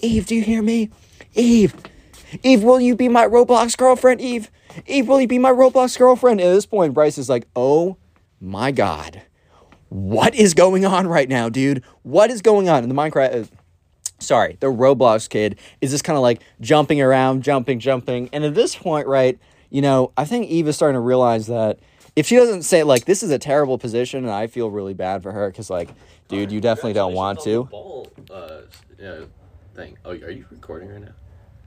Eve, 0.00 0.26
do 0.26 0.34
you 0.34 0.42
hear 0.42 0.62
me? 0.62 0.90
Eve, 1.34 1.74
Eve, 2.42 2.62
will 2.62 2.80
you 2.80 2.96
be 2.96 3.08
my 3.08 3.26
Roblox 3.26 3.76
girlfriend? 3.76 4.20
Eve, 4.20 4.50
Eve, 4.86 5.08
will 5.08 5.20
you 5.20 5.28
be 5.28 5.38
my 5.38 5.50
Roblox 5.50 5.98
girlfriend? 5.98 6.40
And 6.40 6.50
at 6.50 6.54
this 6.54 6.66
point, 6.66 6.94
Bryce 6.94 7.18
is 7.18 7.28
like, 7.28 7.46
oh 7.56 7.96
my 8.40 8.70
god. 8.70 9.22
What 9.90 10.34
is 10.34 10.52
going 10.52 10.84
on 10.84 11.06
right 11.06 11.28
now, 11.28 11.48
dude? 11.48 11.82
What 12.02 12.30
is 12.30 12.42
going 12.42 12.68
on 12.68 12.82
in 12.82 12.90
the 12.90 12.94
Minecraft? 12.94 13.48
Sorry, 14.18 14.56
the 14.60 14.66
Roblox 14.66 15.28
kid 15.28 15.58
is 15.80 15.90
just 15.90 16.04
kind 16.04 16.16
of 16.16 16.22
like 16.22 16.42
jumping 16.60 17.00
around, 17.00 17.42
jumping, 17.42 17.78
jumping. 17.78 18.28
And 18.32 18.44
at 18.44 18.54
this 18.54 18.74
point, 18.76 19.06
right, 19.06 19.38
you 19.70 19.82
know, 19.82 20.12
I 20.16 20.24
think 20.24 20.48
Eve 20.48 20.68
is 20.68 20.76
starting 20.76 20.94
to 20.94 21.00
realize 21.00 21.46
that 21.46 21.78
if 22.16 22.26
she 22.26 22.36
doesn't 22.36 22.62
say, 22.62 22.82
like, 22.82 23.04
this 23.04 23.22
is 23.22 23.30
a 23.30 23.38
terrible 23.38 23.78
position, 23.78 24.24
and 24.24 24.32
I 24.32 24.48
feel 24.48 24.70
really 24.70 24.94
bad 24.94 25.22
for 25.22 25.30
her 25.30 25.48
because, 25.50 25.70
like, 25.70 25.90
dude, 26.26 26.50
you 26.50 26.60
definitely 26.60 26.94
don't 26.94 27.14
want 27.14 27.40
to. 27.40 27.64
Ball, 27.64 28.10
uh, 28.30 28.62
yeah, 28.98 29.20
thing. 29.74 29.96
Oh, 30.04 30.10
are 30.10 30.30
you 30.30 30.44
recording 30.50 30.88
right 30.88 31.02
now? 31.02 31.12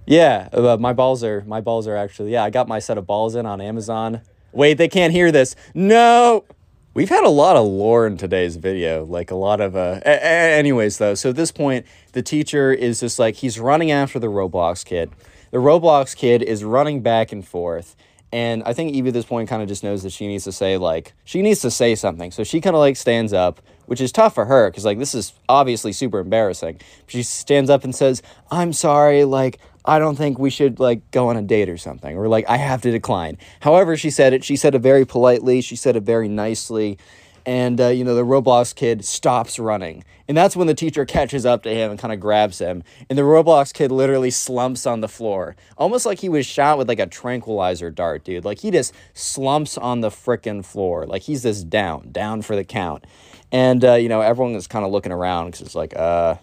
Yeah, 0.05 0.49
uh, 0.51 0.77
my 0.77 0.93
balls 0.93 1.23
are 1.23 1.43
my 1.45 1.61
balls 1.61 1.87
are 1.87 1.95
actually 1.95 2.33
yeah. 2.33 2.43
I 2.43 2.49
got 2.49 2.67
my 2.67 2.79
set 2.79 2.97
of 2.97 3.05
balls 3.05 3.35
in 3.35 3.45
on 3.45 3.61
Amazon. 3.61 4.21
Wait, 4.51 4.73
they 4.73 4.89
can't 4.89 5.13
hear 5.13 5.31
this. 5.31 5.55
No. 5.73 6.43
We've 6.93 7.07
had 7.07 7.23
a 7.23 7.29
lot 7.29 7.55
of 7.55 7.65
lore 7.65 8.05
in 8.05 8.17
today's 8.17 8.57
video, 8.57 9.05
like 9.05 9.31
a 9.31 9.35
lot 9.35 9.61
of, 9.61 9.77
uh, 9.77 10.01
a- 10.05 10.23
anyways, 10.25 10.97
though. 10.97 11.15
So 11.15 11.29
at 11.29 11.37
this 11.37 11.49
point, 11.49 11.85
the 12.11 12.21
teacher 12.21 12.73
is 12.73 12.99
just 12.99 13.17
like, 13.17 13.35
he's 13.35 13.57
running 13.57 13.91
after 13.91 14.19
the 14.19 14.27
Roblox 14.27 14.83
kid. 14.83 15.09
The 15.51 15.59
Roblox 15.59 16.13
kid 16.13 16.43
is 16.43 16.65
running 16.65 16.99
back 17.01 17.31
and 17.31 17.47
forth. 17.47 17.95
And 18.33 18.61
I 18.65 18.73
think 18.73 18.93
Evie 18.93 19.07
at 19.07 19.13
this 19.13 19.25
point 19.25 19.47
kind 19.47 19.61
of 19.61 19.69
just 19.69 19.85
knows 19.85 20.03
that 20.03 20.11
she 20.11 20.27
needs 20.27 20.43
to 20.43 20.51
say, 20.51 20.75
like, 20.75 21.13
she 21.23 21.41
needs 21.41 21.61
to 21.61 21.71
say 21.71 21.95
something. 21.95 22.29
So 22.29 22.43
she 22.43 22.59
kind 22.59 22.75
of 22.75 22.81
like 22.81 22.97
stands 22.97 23.31
up, 23.31 23.61
which 23.85 24.01
is 24.01 24.11
tough 24.11 24.35
for 24.35 24.43
her 24.45 24.69
because, 24.69 24.83
like, 24.83 24.99
this 24.99 25.15
is 25.15 25.33
obviously 25.47 25.93
super 25.93 26.19
embarrassing. 26.19 26.81
She 27.07 27.23
stands 27.23 27.69
up 27.69 27.85
and 27.85 27.95
says, 27.95 28.21
I'm 28.49 28.73
sorry, 28.73 29.23
like, 29.23 29.59
I 29.85 29.99
don't 29.99 30.15
think 30.15 30.37
we 30.37 30.49
should 30.49 30.79
like 30.79 31.09
go 31.11 31.29
on 31.29 31.37
a 31.37 31.41
date 31.41 31.69
or 31.69 31.77
something, 31.77 32.17
or 32.17 32.27
like 32.27 32.47
I 32.49 32.57
have 32.57 32.81
to 32.83 32.91
decline. 32.91 33.37
However, 33.61 33.97
she 33.97 34.09
said 34.09 34.33
it. 34.33 34.43
She 34.43 34.55
said 34.55 34.75
it 34.75 34.79
very 34.79 35.05
politely. 35.05 35.61
She 35.61 35.75
said 35.75 35.95
it 35.95 36.03
very 36.03 36.27
nicely. 36.27 36.97
And, 37.45 37.81
uh, 37.81 37.87
you 37.87 38.03
know, 38.03 38.13
the 38.13 38.23
Roblox 38.23 38.75
kid 38.75 39.03
stops 39.03 39.57
running. 39.57 40.03
And 40.27 40.37
that's 40.37 40.55
when 40.55 40.67
the 40.67 40.73
teacher 40.73 41.05
catches 41.05 41.45
up 41.45 41.63
to 41.63 41.73
him 41.73 41.91
and 41.91 41.99
kind 41.99 42.13
of 42.13 42.19
grabs 42.19 42.59
him. 42.59 42.83
And 43.09 43.17
the 43.17 43.23
Roblox 43.23 43.73
kid 43.73 43.91
literally 43.91 44.29
slumps 44.29 44.85
on 44.85 45.01
the 45.01 45.07
floor. 45.07 45.55
Almost 45.77 46.05
like 46.05 46.19
he 46.19 46.29
was 46.29 46.45
shot 46.45 46.77
with 46.77 46.87
like 46.87 46.99
a 46.99 47.07
tranquilizer 47.07 47.89
dart, 47.89 48.23
dude. 48.23 48.45
Like 48.45 48.59
he 48.59 48.69
just 48.69 48.93
slumps 49.13 49.77
on 49.77 50.01
the 50.01 50.09
frickin' 50.09 50.63
floor. 50.63 51.07
Like 51.07 51.23
he's 51.23 51.43
just 51.43 51.69
down, 51.69 52.11
down 52.11 52.43
for 52.43 52.55
the 52.55 52.63
count. 52.63 53.05
And, 53.51 53.83
uh, 53.83 53.95
you 53.95 54.07
know, 54.07 54.21
everyone 54.21 54.53
is 54.53 54.67
kind 54.67 54.85
of 54.85 54.91
looking 54.91 55.11
around 55.11 55.47
because 55.47 55.61
it's 55.61 55.75
like, 55.75 55.95
uh, 55.95 56.35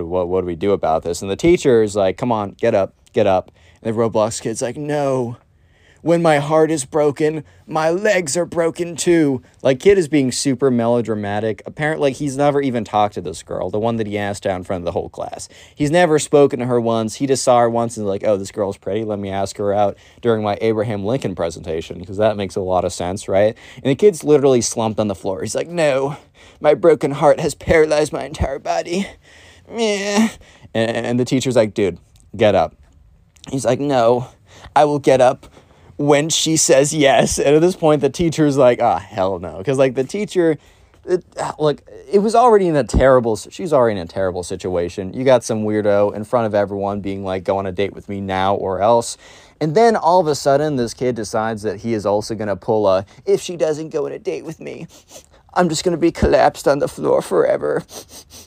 what 0.00 0.06
what, 0.06 0.28
what 0.28 0.40
do 0.40 0.46
we 0.46 0.56
do 0.56 0.72
about 0.72 1.02
this? 1.02 1.22
And 1.22 1.30
the 1.30 1.36
teacher 1.36 1.82
is 1.82 1.94
like, 1.94 2.16
come 2.16 2.32
on, 2.32 2.52
get 2.52 2.74
up, 2.74 2.94
get 3.12 3.26
up. 3.26 3.50
And 3.82 3.94
the 3.94 4.00
Roblox 4.00 4.40
kid's 4.40 4.62
like, 4.62 4.76
no. 4.76 5.36
When 6.00 6.20
my 6.20 6.38
heart 6.38 6.72
is 6.72 6.84
broken, 6.84 7.44
my 7.64 7.88
legs 7.90 8.36
are 8.36 8.44
broken 8.44 8.96
too. 8.96 9.40
Like, 9.62 9.78
kid 9.78 9.98
is 9.98 10.08
being 10.08 10.32
super 10.32 10.68
melodramatic. 10.68 11.62
Apparently, 11.64 12.10
he's 12.10 12.36
never 12.36 12.60
even 12.60 12.82
talked 12.82 13.14
to 13.14 13.20
this 13.20 13.44
girl, 13.44 13.70
the 13.70 13.78
one 13.78 13.94
that 13.98 14.08
he 14.08 14.18
asked 14.18 14.44
out 14.44 14.56
in 14.56 14.64
front 14.64 14.80
of 14.80 14.84
the 14.84 14.90
whole 14.90 15.08
class. 15.08 15.48
He's 15.76 15.92
never 15.92 16.18
spoken 16.18 16.58
to 16.58 16.66
her 16.66 16.80
once. 16.80 17.14
He 17.14 17.28
just 17.28 17.44
saw 17.44 17.60
her 17.60 17.70
once 17.70 17.96
and, 17.96 18.04
like, 18.04 18.24
oh, 18.24 18.36
this 18.36 18.50
girl's 18.50 18.78
pretty. 18.78 19.04
Let 19.04 19.20
me 19.20 19.30
ask 19.30 19.56
her 19.58 19.72
out 19.72 19.96
during 20.20 20.42
my 20.42 20.58
Abraham 20.60 21.04
Lincoln 21.04 21.36
presentation, 21.36 22.00
because 22.00 22.16
that 22.16 22.36
makes 22.36 22.56
a 22.56 22.60
lot 22.60 22.84
of 22.84 22.92
sense, 22.92 23.28
right? 23.28 23.56
And 23.76 23.84
the 23.84 23.94
kid's 23.94 24.24
literally 24.24 24.60
slumped 24.60 24.98
on 24.98 25.06
the 25.06 25.14
floor. 25.14 25.42
He's 25.42 25.54
like, 25.54 25.68
no, 25.68 26.16
my 26.60 26.74
broken 26.74 27.12
heart 27.12 27.38
has 27.38 27.54
paralyzed 27.54 28.12
my 28.12 28.24
entire 28.24 28.58
body. 28.58 29.06
Meh. 29.72 30.28
And 30.74 31.18
the 31.20 31.24
teacher's 31.24 31.56
like, 31.56 31.74
dude, 31.74 31.98
get 32.36 32.54
up. 32.54 32.74
He's 33.50 33.64
like, 33.64 33.80
no, 33.80 34.28
I 34.74 34.84
will 34.84 34.98
get 34.98 35.20
up 35.20 35.46
when 35.96 36.28
she 36.30 36.56
says 36.56 36.94
yes. 36.94 37.38
And 37.38 37.54
at 37.54 37.60
this 37.60 37.76
point, 37.76 38.00
the 38.00 38.10
teacher's 38.10 38.56
like, 38.56 38.80
ah, 38.80 38.96
oh, 38.96 38.98
hell 38.98 39.38
no. 39.38 39.58
Because, 39.58 39.78
like, 39.78 39.94
the 39.94 40.04
teacher, 40.04 40.56
it, 41.04 41.24
like, 41.58 41.86
it 42.10 42.20
was 42.20 42.34
already 42.34 42.68
in 42.68 42.76
a 42.76 42.84
terrible, 42.84 43.36
she's 43.36 43.72
already 43.72 44.00
in 44.00 44.06
a 44.06 44.08
terrible 44.08 44.42
situation. 44.42 45.12
You 45.12 45.24
got 45.24 45.44
some 45.44 45.64
weirdo 45.64 46.14
in 46.14 46.24
front 46.24 46.46
of 46.46 46.54
everyone 46.54 47.00
being 47.00 47.24
like, 47.24 47.44
go 47.44 47.58
on 47.58 47.66
a 47.66 47.72
date 47.72 47.92
with 47.92 48.08
me 48.08 48.20
now 48.20 48.54
or 48.54 48.80
else. 48.80 49.16
And 49.60 49.74
then 49.74 49.94
all 49.94 50.20
of 50.20 50.26
a 50.26 50.34
sudden, 50.34 50.76
this 50.76 50.94
kid 50.94 51.14
decides 51.14 51.62
that 51.62 51.80
he 51.80 51.94
is 51.94 52.06
also 52.06 52.34
going 52.34 52.48
to 52.48 52.56
pull 52.56 52.88
a, 52.88 53.04
if 53.26 53.40
she 53.40 53.56
doesn't 53.56 53.90
go 53.90 54.06
on 54.06 54.12
a 54.12 54.18
date 54.18 54.44
with 54.44 54.58
me, 54.60 54.86
I'm 55.54 55.68
just 55.68 55.84
gonna 55.84 55.96
be 55.96 56.12
collapsed 56.12 56.66
on 56.66 56.78
the 56.78 56.88
floor 56.88 57.22
forever. 57.22 57.80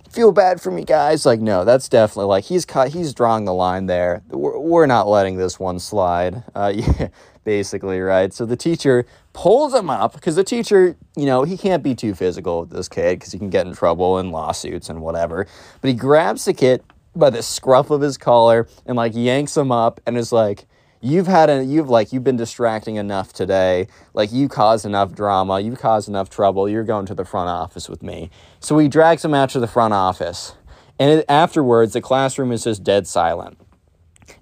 Feel 0.10 0.32
bad 0.32 0.62
for 0.62 0.72
me, 0.72 0.84
guys. 0.84 1.26
Like, 1.26 1.40
no, 1.40 1.66
that's 1.66 1.90
definitely 1.90 2.26
like 2.26 2.46
he's 2.46 2.66
cut. 2.66 2.94
He's 2.94 3.14
drawing 3.14 3.46
the 3.46 3.54
line 3.54 3.86
there. 3.86 4.24
We're, 4.30 4.58
we're 4.58 4.86
not 4.86 5.08
letting 5.08 5.38
this 5.38 5.60
one 5.60 5.80
slide. 5.80 6.44
Uh, 6.56 6.72
yeah, 6.76 7.10
basically, 7.44 8.00
right? 8.00 8.34
So 8.34 8.46
the 8.46 8.56
teacher 8.56 9.06
pulls 9.34 9.74
him 9.74 9.90
up 9.90 10.14
because 10.14 10.36
the 10.36 10.44
teacher, 10.44 10.98
you 11.16 11.26
know, 11.26 11.44
he 11.44 11.58
can't 11.58 11.84
be 11.84 11.96
too 11.96 12.16
physical 12.16 12.62
with 12.62 12.72
this 12.72 12.90
kid 12.90 13.20
because 13.20 13.32
he 13.32 13.38
can 13.38 13.50
get 13.50 13.68
in 13.68 13.74
trouble 13.74 14.18
and 14.18 14.32
lawsuits 14.32 14.90
and 14.90 15.02
whatever. 15.02 15.48
But 15.82 15.88
he 15.90 15.94
grabs 15.94 16.46
the 16.46 16.54
kid 16.54 16.84
by 17.16 17.30
the 17.30 17.44
scruff 17.44 17.90
of 17.92 18.02
his 18.02 18.18
collar 18.18 18.68
and 18.86 18.98
like 18.98 19.14
yanks 19.16 19.56
him 19.56 19.72
up 19.72 20.02
and 20.06 20.18
is 20.18 20.32
like 20.32 20.66
you've 21.02 21.28
had 21.28 21.50
a 21.50 21.64
you've 21.64 21.90
like 21.90 22.12
you've 22.12 22.24
been 22.24 22.38
distracting 22.38 22.96
enough 22.96 23.34
today. 23.34 23.88
Like 24.14 24.32
you 24.32 24.48
caused 24.48 24.86
enough 24.86 25.14
drama. 25.14 25.60
You've 25.60 25.80
caused 25.80 26.10
enough 26.10 26.30
trouble. 26.30 26.68
You're 26.68 26.84
going 26.84 27.06
to 27.08 27.16
the 27.16 27.26
front 27.26 27.50
office 27.50 27.90
with 27.90 28.02
me. 28.04 28.30
So 28.60 28.78
he 28.78 28.88
drags 28.88 29.24
him 29.24 29.34
out 29.34 29.50
to 29.52 29.60
the 29.60 29.68
front 29.68 29.94
office. 29.94 30.56
And 30.98 31.20
it, 31.20 31.26
afterwards 31.30 31.94
the 31.94 32.02
classroom 32.02 32.52
is 32.52 32.64
just 32.64 32.84
dead 32.84 33.08
silent. 33.08 33.58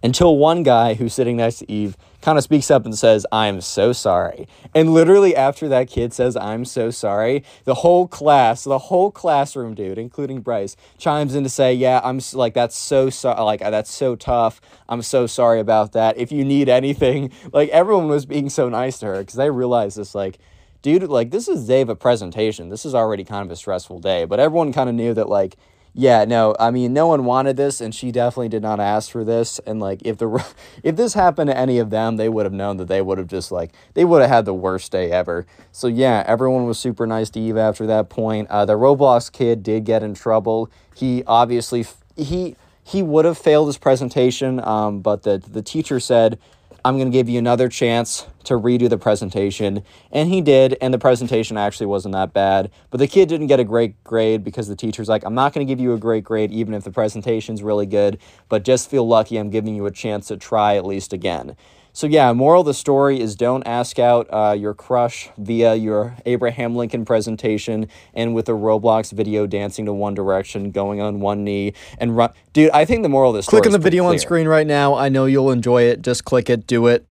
Until 0.01 0.37
one 0.37 0.63
guy 0.63 0.93
who's 0.93 1.13
sitting 1.13 1.37
next 1.37 1.59
to 1.59 1.71
eve 1.71 1.97
kind 2.23 2.37
of 2.37 2.43
speaks 2.43 2.71
up 2.71 2.85
and 2.85 2.97
says, 2.97 3.25
I'm 3.33 3.59
so 3.59 3.91
sorry. 3.91 4.47
And 4.73 4.93
literally 4.93 5.35
after 5.35 5.67
that 5.67 5.89
kid 5.89 6.13
says, 6.13 6.37
I'm 6.37 6.63
so 6.63 6.89
sorry, 6.89 7.43
the 7.65 7.75
whole 7.75 8.07
class, 8.07 8.63
the 8.63 8.79
whole 8.79 9.11
classroom, 9.11 9.75
dude, 9.75 9.97
including 9.97 10.39
Bryce, 10.39 10.77
chimes 10.97 11.35
in 11.35 11.43
to 11.43 11.49
say, 11.49 11.73
Yeah, 11.73 11.99
I'm 12.01 12.21
like, 12.31 12.53
that's 12.53 12.77
so, 12.77 13.09
so 13.09 13.31
like, 13.43 13.61
uh, 13.61 13.69
that's 13.69 13.91
so 13.91 14.15
tough. 14.15 14.61
I'm 14.87 15.01
so 15.01 15.27
sorry 15.27 15.59
about 15.59 15.91
that. 15.91 16.17
If 16.17 16.31
you 16.31 16.45
need 16.45 16.69
anything, 16.69 17.31
like, 17.51 17.69
everyone 17.69 18.07
was 18.07 18.25
being 18.25 18.49
so 18.49 18.69
nice 18.69 18.99
to 18.99 19.07
her 19.07 19.19
because 19.19 19.35
they 19.35 19.49
realized 19.51 19.97
this, 19.97 20.15
like, 20.15 20.39
dude, 20.81 21.03
like, 21.03 21.31
this 21.31 21.49
is 21.49 21.67
day 21.67 21.81
of 21.81 21.89
a 21.89 21.95
presentation. 21.95 22.69
This 22.69 22.85
is 22.85 22.95
already 22.95 23.25
kind 23.25 23.45
of 23.45 23.51
a 23.51 23.57
stressful 23.57 23.99
day, 23.99 24.23
but 24.23 24.39
everyone 24.39 24.71
kind 24.71 24.89
of 24.89 24.95
knew 24.95 25.13
that, 25.13 25.27
like, 25.27 25.57
yeah, 25.95 26.25
no, 26.25 26.55
I 26.59 26.71
mean, 26.71 26.91
no 26.91 27.05
one 27.05 27.23
wanted 27.23 27.55
this, 27.55 27.79
and 27.79 27.93
she 27.93 28.11
definitely 28.11 28.49
did 28.49 28.63
not 28.63 28.79
ask 28.79 29.11
for 29.11 29.23
this. 29.23 29.59
And 29.59 29.79
like, 29.79 30.01
if 30.03 30.17
the 30.17 30.43
if 30.83 30.95
this 30.95 31.13
happened 31.13 31.49
to 31.49 31.57
any 31.57 31.77
of 31.77 31.91
them, 31.91 32.17
they 32.17 32.29
would 32.29 32.45
have 32.45 32.53
known 32.53 32.77
that 32.77 32.87
they 32.87 33.01
would 33.01 33.19
have 33.19 33.27
just 33.27 33.51
like 33.51 33.71
they 33.93 34.03
would 34.03 34.21
have 34.21 34.29
had 34.29 34.45
the 34.45 34.53
worst 34.53 34.91
day 34.91 35.11
ever. 35.11 35.45
So 35.71 35.87
yeah, 35.87 36.23
everyone 36.25 36.65
was 36.65 36.79
super 36.79 37.05
nice 37.05 37.29
to 37.31 37.39
Eve 37.39 37.57
after 37.57 37.85
that 37.85 38.09
point. 38.09 38.49
Uh, 38.49 38.65
the 38.65 38.73
Roblox 38.73 39.31
kid 39.31 39.61
did 39.61 39.85
get 39.85 40.01
in 40.01 40.15
trouble. 40.15 40.71
He 40.95 41.23
obviously 41.27 41.85
he 42.15 42.55
he 42.83 43.03
would 43.03 43.25
have 43.25 43.37
failed 43.37 43.67
his 43.67 43.77
presentation, 43.77 44.59
um, 44.63 45.01
but 45.01 45.21
the 45.21 45.37
the 45.37 45.61
teacher 45.61 45.99
said 45.99 46.39
I'm 46.85 46.97
going 46.97 47.09
to 47.09 47.17
give 47.17 47.29
you 47.29 47.39
another 47.39 47.69
chance 47.69 48.27
to 48.43 48.55
redo 48.55 48.89
the 48.89 48.97
presentation. 48.97 49.83
And 50.11 50.27
he 50.27 50.41
did, 50.41 50.77
and 50.81 50.93
the 50.93 50.99
presentation 50.99 51.55
actually 51.55 51.85
wasn't 51.85 52.13
that 52.13 52.33
bad. 52.33 52.71
But 52.89 52.97
the 52.97 53.07
kid 53.07 53.29
didn't 53.29 53.47
get 53.47 53.61
a 53.61 53.63
great 53.63 54.03
grade 54.03 54.43
because 54.43 54.67
the 54.67 54.75
teacher's 54.75 55.07
like, 55.07 55.23
I'm 55.23 55.33
not 55.33 55.53
going 55.53 55.65
to 55.65 55.71
give 55.71 55.79
you 55.79 55.93
a 55.93 55.97
great 55.97 56.25
grade 56.25 56.51
even 56.51 56.73
if 56.73 56.83
the 56.83 56.91
presentation's 56.91 57.63
really 57.63 57.85
good, 57.85 58.19
but 58.49 58.65
just 58.65 58.89
feel 58.89 59.07
lucky 59.07 59.37
I'm 59.37 59.49
giving 59.49 59.75
you 59.75 59.85
a 59.85 59.91
chance 59.91 60.27
to 60.27 60.35
try 60.35 60.75
at 60.75 60.85
least 60.85 61.13
again. 61.13 61.55
So 61.95 62.07
yeah, 62.07 62.33
moral 62.33 62.61
of 62.61 62.65
the 62.65 62.73
story 62.73 63.21
is 63.21 63.35
don't 63.35 63.61
ask 63.67 63.99
out 63.99 64.27
uh, 64.33 64.55
your 64.57 64.73
crush 64.73 65.29
via 65.37 65.75
your 65.75 66.15
Abraham 66.25 66.75
Lincoln 66.75 67.05
presentation 67.05 67.87
and 68.15 68.33
with 68.33 68.49
a 68.49 68.53
Roblox 68.53 69.11
video 69.11 69.45
dancing 69.45 69.85
to 69.85 69.93
One 69.93 70.15
Direction, 70.15 70.71
going 70.71 71.01
on 71.01 71.19
one 71.19 71.43
knee 71.43 71.73
and 71.99 72.17
run. 72.17 72.31
Dude, 72.51 72.71
I 72.71 72.85
think 72.85 73.03
the 73.03 73.09
moral 73.09 73.29
of 73.29 73.35
this 73.35 73.45
click 73.45 73.67
on 73.67 73.71
the 73.71 73.77
video 73.77 74.03
clear. 74.03 74.13
on 74.13 74.19
screen 74.19 74.47
right 74.47 74.65
now. 74.65 74.95
I 74.95 75.09
know 75.09 75.25
you'll 75.25 75.51
enjoy 75.51 75.83
it. 75.83 76.01
Just 76.01 76.25
click 76.25 76.49
it, 76.49 76.65
do 76.65 76.87
it. 76.87 77.05